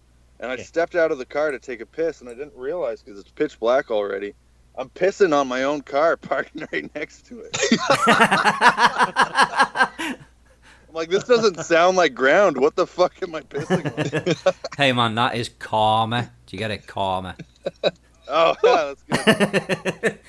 [0.41, 0.63] And I Yeah.
[0.63, 3.31] stepped out of the car to take a piss, and I didn't realize because it's
[3.31, 4.35] pitch black already.
[4.75, 7.55] I'm pissing on my own car, parking right next to it.
[10.89, 12.57] I'm like, this doesn't sound like ground.
[12.57, 14.55] What the fuck am I pissing on?
[14.79, 16.31] hey man, that is karma.
[16.47, 17.37] Do you get it, karma?
[18.29, 20.21] Oh, yeah, that's good.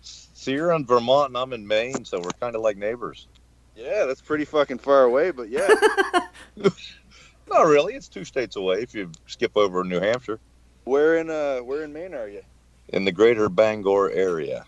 [0.00, 3.26] So you're in Vermont and I'm in Maine, so we're kind of like neighbors.
[3.78, 5.68] Yeah, that's pretty fucking far away, but yeah.
[7.48, 7.94] Not really.
[7.94, 10.40] It's two states away if you skip over New Hampshire
[10.84, 12.42] Where in uh, where in Maine are you?
[12.88, 14.64] in the greater Bangor area.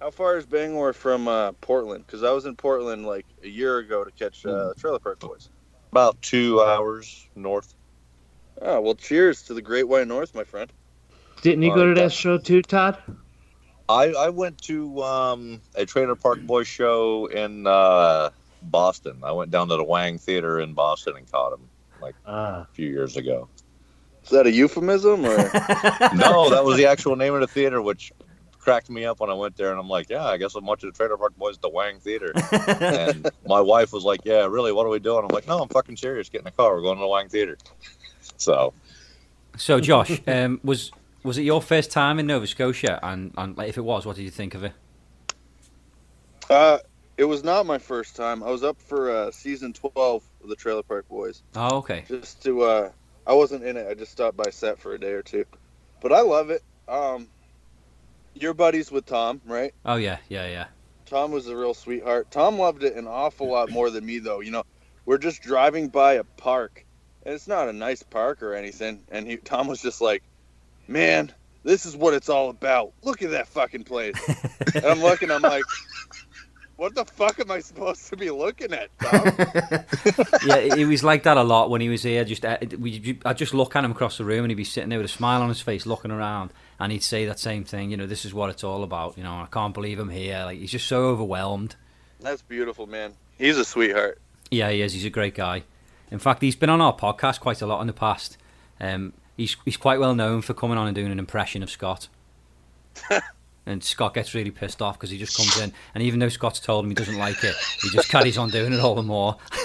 [0.00, 2.04] How far is Bangor from uh, Portland?
[2.06, 5.48] Because I was in Portland like a year ago to catch uh, Trailer Park Boys.
[5.90, 7.74] About two hours north.
[8.60, 10.70] Oh well, cheers to the Great White North, my friend.
[11.42, 12.98] Didn't you All go to right, that that- show too, Todd?
[13.88, 18.30] I, I went to um, a Trailer Park Boys show in uh,
[18.62, 19.18] Boston.
[19.22, 21.60] I went down to the Wang Theater in Boston and caught him
[22.26, 23.48] Ah, a few years ago.
[24.24, 25.36] Is that a euphemism or?
[26.14, 28.12] No, that was the actual name of the theater, which
[28.58, 29.70] cracked me up when I went there.
[29.70, 31.98] And I'm like, yeah, I guess I'm watching the Trailer Park Boys at the Wang
[31.98, 32.32] Theater.
[32.80, 35.24] and my wife was like, yeah, really, what are we doing?
[35.24, 36.28] I'm like, no, I'm fucking serious.
[36.28, 36.74] Get in the car.
[36.74, 37.56] We're going to the Wang Theater.
[38.36, 38.74] So,
[39.56, 40.92] so Josh, um, was
[41.22, 42.98] was it your first time in Nova Scotia?
[43.02, 44.72] And and like, if it was, what did you think of it?
[46.50, 46.78] uh,
[47.16, 48.42] it was not my first time.
[48.42, 51.42] I was up for uh, season twelve of the Trailer Park Boys.
[51.54, 52.04] Oh, okay.
[52.08, 52.90] Just to, uh,
[53.26, 53.86] I wasn't in it.
[53.88, 55.44] I just stopped by set for a day or two,
[56.00, 56.62] but I love it.
[56.86, 57.28] Um,
[58.34, 59.74] your buddies with Tom, right?
[59.84, 60.66] Oh yeah, yeah, yeah.
[61.06, 62.30] Tom was a real sweetheart.
[62.30, 64.40] Tom loved it an awful lot more than me, though.
[64.40, 64.64] You know,
[65.06, 66.84] we're just driving by a park,
[67.24, 69.02] and it's not a nice park or anything.
[69.10, 70.22] And he, Tom was just like,
[70.88, 71.32] "Man,
[71.62, 72.92] this is what it's all about.
[73.02, 74.16] Look at that fucking place."
[74.74, 75.64] and I'm looking, I'm like,
[76.76, 81.24] "What the fuck am I supposed to be looking at, Tom?" yeah, he was like
[81.24, 82.24] that a lot when he was here.
[82.24, 84.88] Just uh, we, I'd just look at him across the room, and he'd be sitting
[84.88, 87.90] there with a smile on his face, looking around, and he'd say that same thing.
[87.90, 89.16] You know, this is what it's all about.
[89.16, 90.42] You know, I can't believe I'm here.
[90.44, 91.76] Like he's just so overwhelmed.
[92.20, 93.12] That's beautiful, man.
[93.36, 94.20] He's a sweetheart.
[94.50, 94.92] Yeah, he is.
[94.92, 95.62] He's a great guy.
[96.10, 98.38] In fact, he's been on our podcast quite a lot in the past.
[98.80, 102.08] Um, he's he's quite well known for coming on and doing an impression of Scott.
[103.66, 106.60] and Scott gets really pissed off because he just comes in, and even though Scott's
[106.60, 109.36] told him he doesn't like it, he just carries on doing it all the more.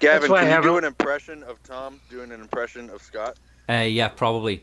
[0.00, 3.00] Gavin, why I can you have do an impression of Tom doing an impression of
[3.00, 3.36] Scott?
[3.68, 4.60] Uh, yeah, probably.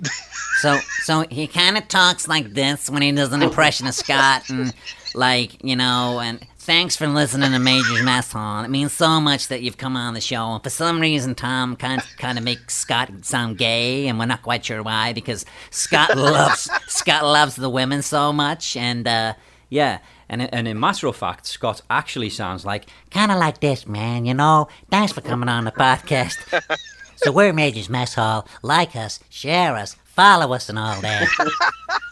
[0.60, 4.50] So, so he kind of talks like this when he does an impression of Scott,
[4.50, 4.74] and
[5.16, 8.64] like you know, and thanks for listening to Major's Mess Hall.
[8.64, 10.54] It means so much that you've come on the show.
[10.54, 14.26] And for some reason, Tom kind of, kind of makes Scott sound gay, and we're
[14.28, 19.34] not quite sure why because Scott loves Scott loves the women so much, and uh,
[19.70, 20.00] Yeah,
[20.30, 24.26] and and in matter of fact, Scott actually sounds like kind of like this, man.
[24.26, 26.38] You know, thanks for coming on the podcast.
[27.16, 28.48] So we're Major's Mess Hall.
[28.62, 31.28] Like us, share us, follow us, and all that.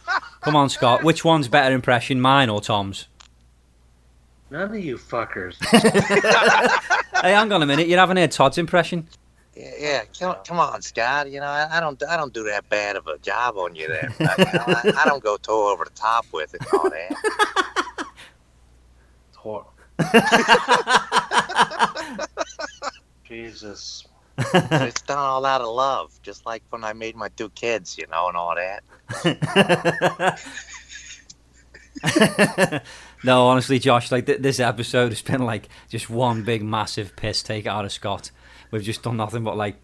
[0.42, 1.04] Come on, Scott.
[1.04, 3.08] Which one's better impression, mine or Tom's?
[4.50, 5.56] None of you fuckers.
[7.22, 7.88] Hey, hang on a minute.
[7.88, 9.06] You haven't heard Todd's impression?
[9.54, 10.02] Yeah, yeah.
[10.18, 11.30] Come, come on, Scott.
[11.30, 13.90] You know, I, I don't, I don't do that bad of a job on you
[13.90, 14.10] there.
[14.22, 17.16] I, you know, I, I don't go toe over the top with it all that.
[19.30, 19.74] It's horrible.
[23.26, 24.08] Jesus.
[24.38, 28.08] It's done all out of love, just like when I made my two kids, you
[28.08, 28.82] know, and all that.
[33.24, 37.44] No, honestly, Josh, like th- this episode has been like just one big massive piss
[37.44, 38.32] take out of Scott.
[38.72, 39.76] We've just done nothing but like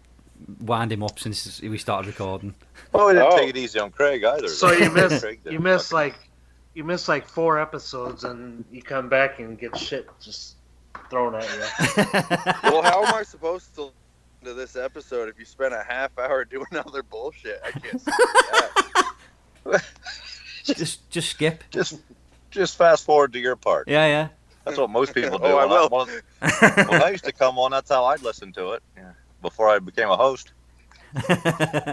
[0.60, 2.54] wind him up since we started recording.
[2.92, 3.36] Well, we didn't Oh.
[3.38, 4.48] take it easy on Craig either.
[4.48, 6.14] So you miss you miss like
[6.74, 10.56] you miss like four episodes and you come back and get shit just
[11.10, 12.04] thrown at you.
[12.64, 13.94] Well, how am I supposed to listen
[14.44, 17.60] to this episode if you spent a half hour doing other bullshit?
[17.64, 18.02] I can't
[20.64, 21.64] just just skip.
[21.70, 22.00] just
[22.56, 23.86] just fast forward to your part.
[23.88, 24.28] Yeah, yeah.
[24.64, 25.44] That's what most people do.
[25.44, 25.88] Oh, I will.
[25.88, 26.08] when-
[26.88, 28.82] when I used to come on, that's how I'd listen to it.
[28.96, 29.12] Yeah.
[29.42, 30.52] Before I became a host,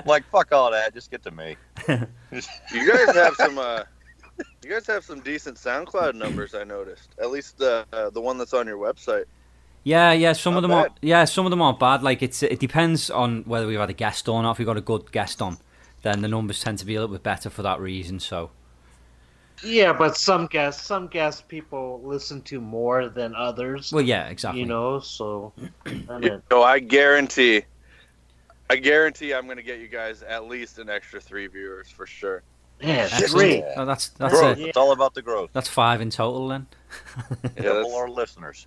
[0.05, 1.55] like fuck all that, just get to me.
[1.87, 3.57] You guys have some.
[3.59, 3.83] Uh,
[4.63, 6.55] you guys have some decent SoundCloud numbers.
[6.55, 7.09] I noticed.
[7.21, 9.25] At least the uh, the one that's on your website.
[9.83, 10.33] Yeah, yeah.
[10.33, 10.89] Some of Not them are.
[11.01, 12.01] Yeah, some of them aren't bad.
[12.01, 14.77] Like it's it depends on whether we've had a guest on or if we've got
[14.77, 15.57] a good guest on.
[16.01, 18.19] Then the numbers tend to be a little bit better for that reason.
[18.19, 18.49] So
[19.63, 23.91] yeah, but some guests some guests people listen to more than others.
[23.91, 24.61] well, yeah, exactly.
[24.61, 25.53] You know, so
[25.85, 27.63] I You mean, know, I guarantee.
[28.69, 32.07] I guarantee I'm going to get you guys at least an extra three viewers for
[32.07, 32.41] sure.
[32.81, 33.29] yeah, Excellent.
[33.31, 33.63] three.
[33.75, 34.57] Oh, that's that's growth.
[34.57, 34.69] it.
[34.69, 35.49] It's all about the growth.
[35.53, 36.67] That's five in total then.
[37.57, 38.65] Yeah, Double our listeners.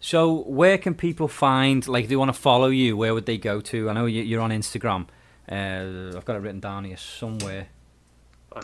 [0.00, 2.96] So where can people find like if they want to follow you?
[2.96, 3.90] Where would they go to?
[3.90, 5.08] I know you- you're on Instagram.
[5.50, 7.66] Uh, I've got it written down here somewhere.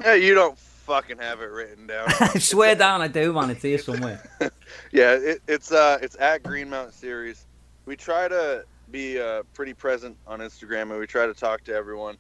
[0.01, 2.07] yeah, you don't fucking have it written down.
[2.21, 3.51] I swear down, I do, man.
[3.51, 4.23] It's here somewhere.
[4.93, 7.45] Yeah, it, it's uh, it's at Green Mountain Series.
[7.87, 11.75] We try to be uh, pretty present on Instagram, and we try to talk to
[11.75, 12.17] everyone.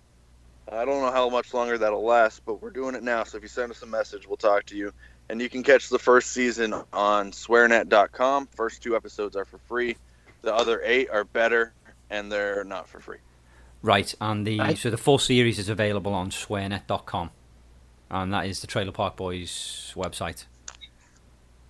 [0.70, 3.24] I don't know how much longer that'll last, but we're doing it now.
[3.24, 4.92] So if you send us a message, we'll talk to you.
[5.30, 8.48] And you can catch the first season on swearnet.com.
[8.54, 9.96] First two episodes are for free.
[10.42, 11.72] The other eight are better,
[12.10, 13.18] and they're not for free.
[13.82, 14.78] Right, and the Right.
[14.78, 17.30] so the full series is available on swearnet.com.
[18.14, 20.44] And that is the Trailer Park Boys website.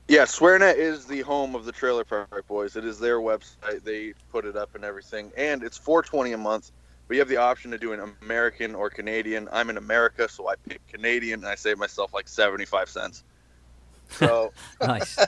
[0.09, 2.77] Yeah, SwearNet is the home of the Trailer Park Boys.
[2.77, 3.83] It is their website.
[3.83, 6.71] They put it up and everything, and it's four twenty a month.
[7.09, 9.49] But you have the option to do an American or Canadian.
[9.53, 13.25] I'm in America, so I pick Canadian, and I save myself like seventy five cents.
[14.11, 15.19] So Nice.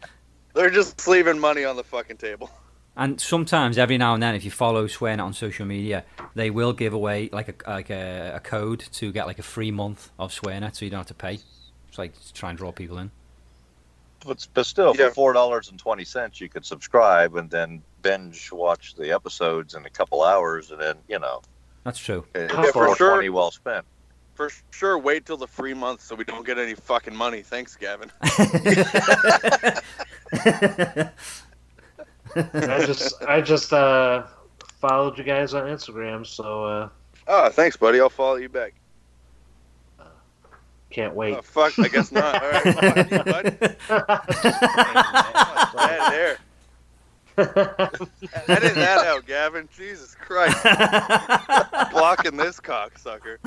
[0.54, 2.50] they're just leaving money on the fucking table.
[2.98, 6.72] And sometimes, every now and then, if you follow Swearnet on social media, they will
[6.72, 10.32] give away like a like a, a code to get like a free month of
[10.32, 11.38] Swearnet, so you don't have to pay.
[11.88, 13.10] It's like to try and draw people in.
[14.26, 15.08] But, but still, Yeah.
[15.08, 19.74] for four dollars and twenty cents, you could subscribe and then binge watch the episodes
[19.74, 21.40] in a couple hours, and then you know,
[21.84, 22.26] That's true.
[22.34, 23.10] it's Yeah, for sure.
[23.12, 23.86] twenty well spent.
[24.34, 27.42] For sure, wait till the free month so we don't get any fucking money.
[27.42, 28.10] Thanks, Gavin.
[32.54, 34.24] I just I just uh
[34.80, 36.88] followed you guys on Instagram, so uh
[37.26, 38.00] Ah, thanks, buddy.
[38.00, 38.74] I'll follow you back.
[40.90, 41.34] can't wait.
[41.36, 42.42] Oh, fuck, I guess not.
[42.42, 43.76] All right, fuck you, bud.
[45.76, 46.38] Bad there.
[47.36, 49.68] Edit that out, Gavin.
[49.76, 50.60] Jesus Christ.
[51.92, 53.36] Blocking this cocksucker.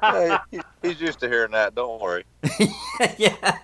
[0.00, 1.74] Hey, he- he's used to hearing that.
[1.74, 2.24] Don't worry.
[3.18, 3.58] yeah.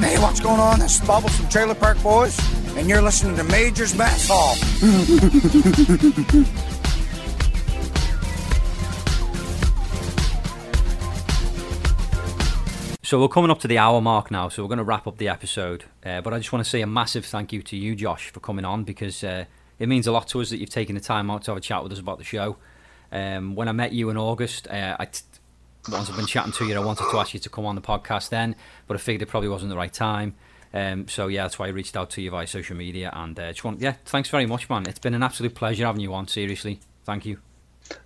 [0.00, 0.78] Hey, what's going on?
[0.80, 2.38] This is Bubbles from Trailer Park Boys,
[2.76, 4.56] and you're listening to Major's Mess Hall.
[13.08, 15.16] So we're coming up to the hour mark now, so we're going to wrap up
[15.16, 15.84] the episode.
[16.04, 18.40] Uh, but I just want to say a massive thank you to you, Josh, for
[18.40, 19.46] coming on because uh,
[19.78, 21.62] it means a lot to us that you've taken the time out to have a
[21.62, 22.58] chat with us about the show.
[23.10, 25.22] Um, when I met you in August, uh, I t-
[25.90, 27.80] once I've been chatting to you, I wanted to ask you to come on the
[27.80, 30.34] podcast then, but I figured it probably wasn't the right time.
[30.74, 33.48] Um, so yeah, that's why I reached out to you via social media, and uh,
[33.48, 34.86] just want yeah, thanks very much, man.
[34.86, 36.28] It's been an absolute pleasure having you on.
[36.28, 37.38] Seriously, thank you.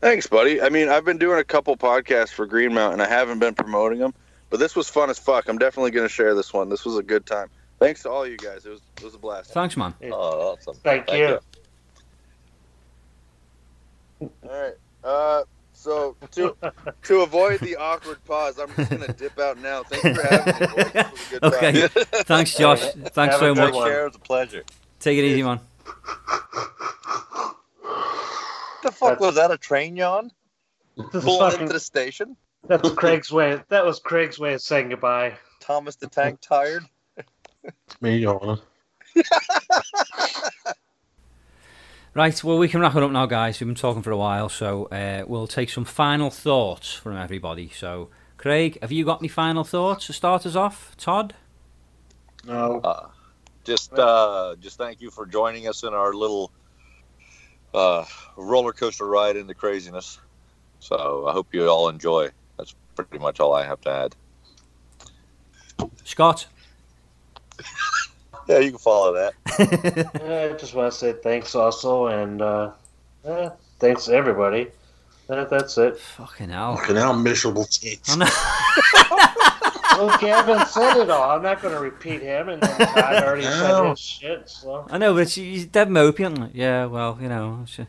[0.01, 0.62] Thanks, buddy.
[0.62, 3.01] I mean, I've been doing a couple podcasts for Green Mountain.
[3.01, 4.14] And I haven't been promoting them,
[4.49, 5.49] but this was fun as fuck.
[5.49, 6.68] I'm definitely going to share this one.
[6.68, 7.49] This was a good time.
[7.80, 8.64] Thanks to all you guys.
[8.64, 9.53] It was it was a blast.
[9.53, 9.93] Thanks, man.
[10.05, 10.76] Oh, awesome.
[10.85, 11.41] Thank, you.
[14.20, 14.74] All right.
[15.03, 15.43] Uh,
[15.83, 16.57] so to
[17.03, 19.83] to avoid the awkward pause, I'm just gonna dip out now.
[19.83, 20.66] Thanks for having me.
[20.85, 20.95] Boys.
[20.95, 21.89] Was a good Okay,
[22.24, 22.80] thanks, Josh.
[22.80, 23.72] Thanks Have so a much.
[23.74, 24.03] Take care.
[24.03, 24.62] It was a pleasure.
[25.01, 25.59] Take it easy, man.
[28.83, 29.51] The fuck That's- was that?
[29.51, 30.30] A train yawn
[30.97, 32.37] This is pulling fucking, into the station?
[32.68, 33.61] that's Craig's way.
[33.68, 35.37] That was Craig's way of saying goodbye.
[35.61, 36.85] Thomas the Tank tired.
[38.01, 38.59] Me yawning.
[42.15, 43.59] Right, well, we can wrap it up now, guys.
[43.59, 47.71] We've been talking for a while, so uh, we'll take some final thoughts from everybody.
[47.71, 50.95] So, Craig, have you got any final thoughts to start us off?
[50.99, 51.35] Todd?
[52.47, 52.81] No.
[52.85, 53.09] Uh,
[53.65, 56.51] just uh, just thank you for joining us in our little
[57.73, 58.05] uh,
[58.37, 60.21] roller coaster ride into craziness.
[60.81, 62.29] So I hope you all enjoy.
[62.59, 65.89] That's pretty much all I have to add.
[66.05, 66.47] Scott?
[68.49, 69.34] Yeah, you can follow that.
[70.53, 72.72] I just want to say thanks also, and uh,
[73.24, 74.68] eh, thanks to everybody.
[75.30, 75.99] Eh, that's it.
[75.99, 76.76] Fucking hell.
[76.76, 78.12] Fucking hell, miserable tits.
[78.12, 78.32] I'm not-
[79.99, 81.30] Well, Gavin said it all.
[81.36, 83.90] I'm not going to repeat him, and then Todd already said No.
[83.90, 84.49] his shit.
[84.49, 86.24] So I know, but it's, he's dead mopey.
[86.24, 87.84] I'm like, yeah, well, you know, it's, uh,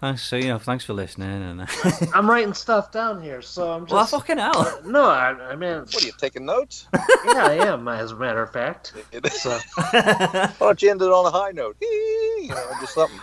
[0.00, 1.30] thanks, so, you know, thanks for listening.
[1.30, 1.66] And, uh,
[2.14, 3.42] I'm writing stuff down here.
[3.42, 3.92] So I'm just.
[3.92, 4.80] well, just fucking hell.
[4.86, 5.04] no.
[5.04, 6.86] I, I mean, What are you taking notes?
[7.26, 7.88] yeah, I am.
[7.88, 8.92] As a matter of fact.
[9.32, 9.58] So
[9.90, 11.76] Why don't you end it on a high note?
[11.80, 13.18] You know, just something.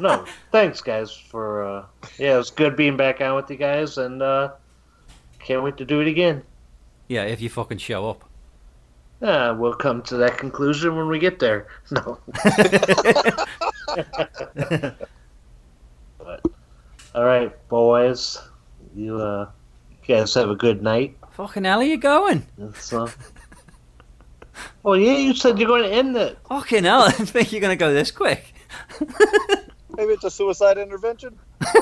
[0.00, 1.64] no, thanks guys for.
[1.64, 1.86] Uh,
[2.18, 4.52] yeah, it was good being back on with you guys, and uh,
[5.40, 6.42] can't wait to do it again.
[7.08, 8.24] Yeah, if you fucking show up.
[9.20, 11.66] Uh, we'll come to that conclusion when we get there.
[11.90, 12.18] No.
[17.18, 18.38] But, all right, boys.
[18.94, 19.50] You uh,
[19.90, 21.16] you guys have a good night.
[21.32, 22.46] Fucking hell, are you going?
[22.58, 23.10] It's, uh...
[24.84, 26.38] oh yeah, you said you're going to end it.
[26.48, 28.54] Fucking hell, I didn't think you're going to go this quick.
[29.96, 31.36] Maybe it's a suicide intervention.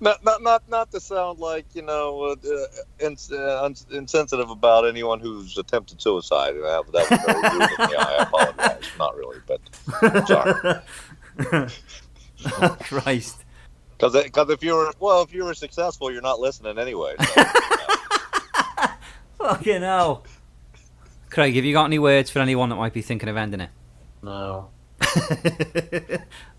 [0.00, 2.36] not, not, not, not to sound like you know uh,
[2.98, 6.54] ins- uh, uns- insensitive about anyone who's attempted suicide.
[6.54, 7.96] That, that was very rude of me.
[7.98, 8.90] I apologize.
[8.98, 11.68] Not really, but sorry.
[12.46, 13.44] Oh, Christ.
[13.96, 17.14] Because because if you were well, if you were successful, you're not listening anyway.
[17.18, 17.44] So,
[19.38, 20.24] Fucking hell.
[21.30, 23.70] Craig, have you got any words for anyone that might be thinking of ending it?
[24.22, 24.70] No.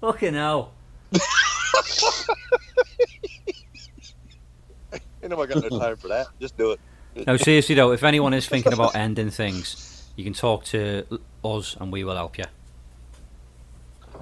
[0.02, 0.74] Fucking hell.
[4.94, 6.28] ain't nobody got no time for that.
[6.40, 6.80] Just do it.
[7.28, 11.06] No, seriously though, if anyone is thinking about ending things, you can talk to
[11.44, 12.46] us and we will help you.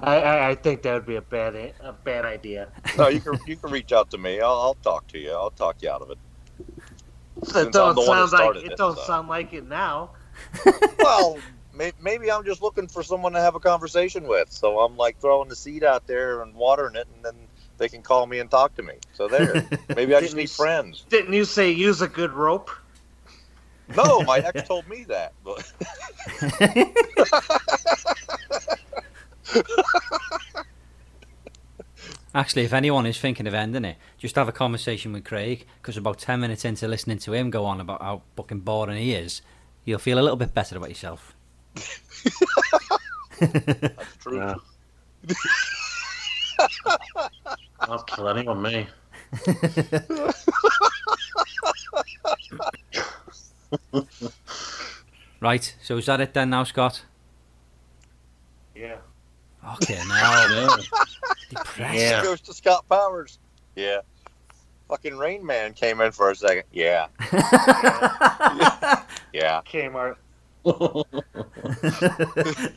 [0.02, 2.68] I, I, I think that would be a bad i- a bad idea.
[2.98, 4.40] No, you can you can reach out to me.
[4.40, 5.32] I'll, I'll talk to you.
[5.32, 6.18] I'll talk you out of it.
[7.38, 8.72] It Since I'm don't the one that sound like it.
[8.72, 9.02] it, Don't so.
[9.02, 10.10] sound like it now.
[10.98, 11.38] well,
[11.72, 14.50] may, maybe I'm just looking for someone to have a conversation with.
[14.50, 17.34] So I'm like throwing the seed out there and watering it, and then
[17.78, 18.94] they can call me and talk to me.
[19.12, 19.64] So there.
[19.96, 21.04] Maybe I just Didn't need you friends.
[21.08, 22.70] Didn't you say use a good rope?
[23.96, 25.32] No, my ex told me that.
[29.54, 29.66] But
[32.34, 35.98] Actually, if anyone is thinking of ending it, just have a conversation with Craig, because
[35.98, 39.42] about 10 minutes into listening to him go on about how fucking boring he is,
[39.84, 41.36] you'll feel a little bit better about yourself.
[43.38, 44.38] that's true.
[44.38, 44.54] Yeah.
[47.80, 48.86] I'll kill anyone, me.
[55.42, 57.04] Right, so is that it then now, Scott?
[58.76, 58.98] Yeah.
[59.74, 60.46] Okay, now.
[60.50, 60.76] Yeah.
[61.50, 61.94] Depressed.
[61.98, 62.22] Yeah.
[62.22, 63.38] Goes to Scott Powers.
[63.76, 64.00] Yeah.
[64.88, 66.64] Fucking Rain Man came in for a second.
[66.72, 67.08] Yeah.
[69.32, 69.62] Yeah.
[69.66, 70.16] Kmart.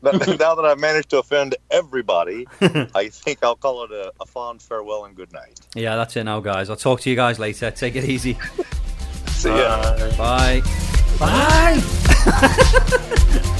[0.00, 2.46] But now that I've managed to offend everybody,
[2.94, 5.58] I think I'll call it a, a fond farewell and good night.
[5.74, 6.70] Yeah, that's it now, guys.
[6.70, 7.68] I'll talk to you guys later.
[7.72, 8.38] Take it easy.
[9.26, 9.82] See ya.
[10.16, 10.62] Bye.
[11.18, 11.82] Bye.
[12.24, 13.58] Bye.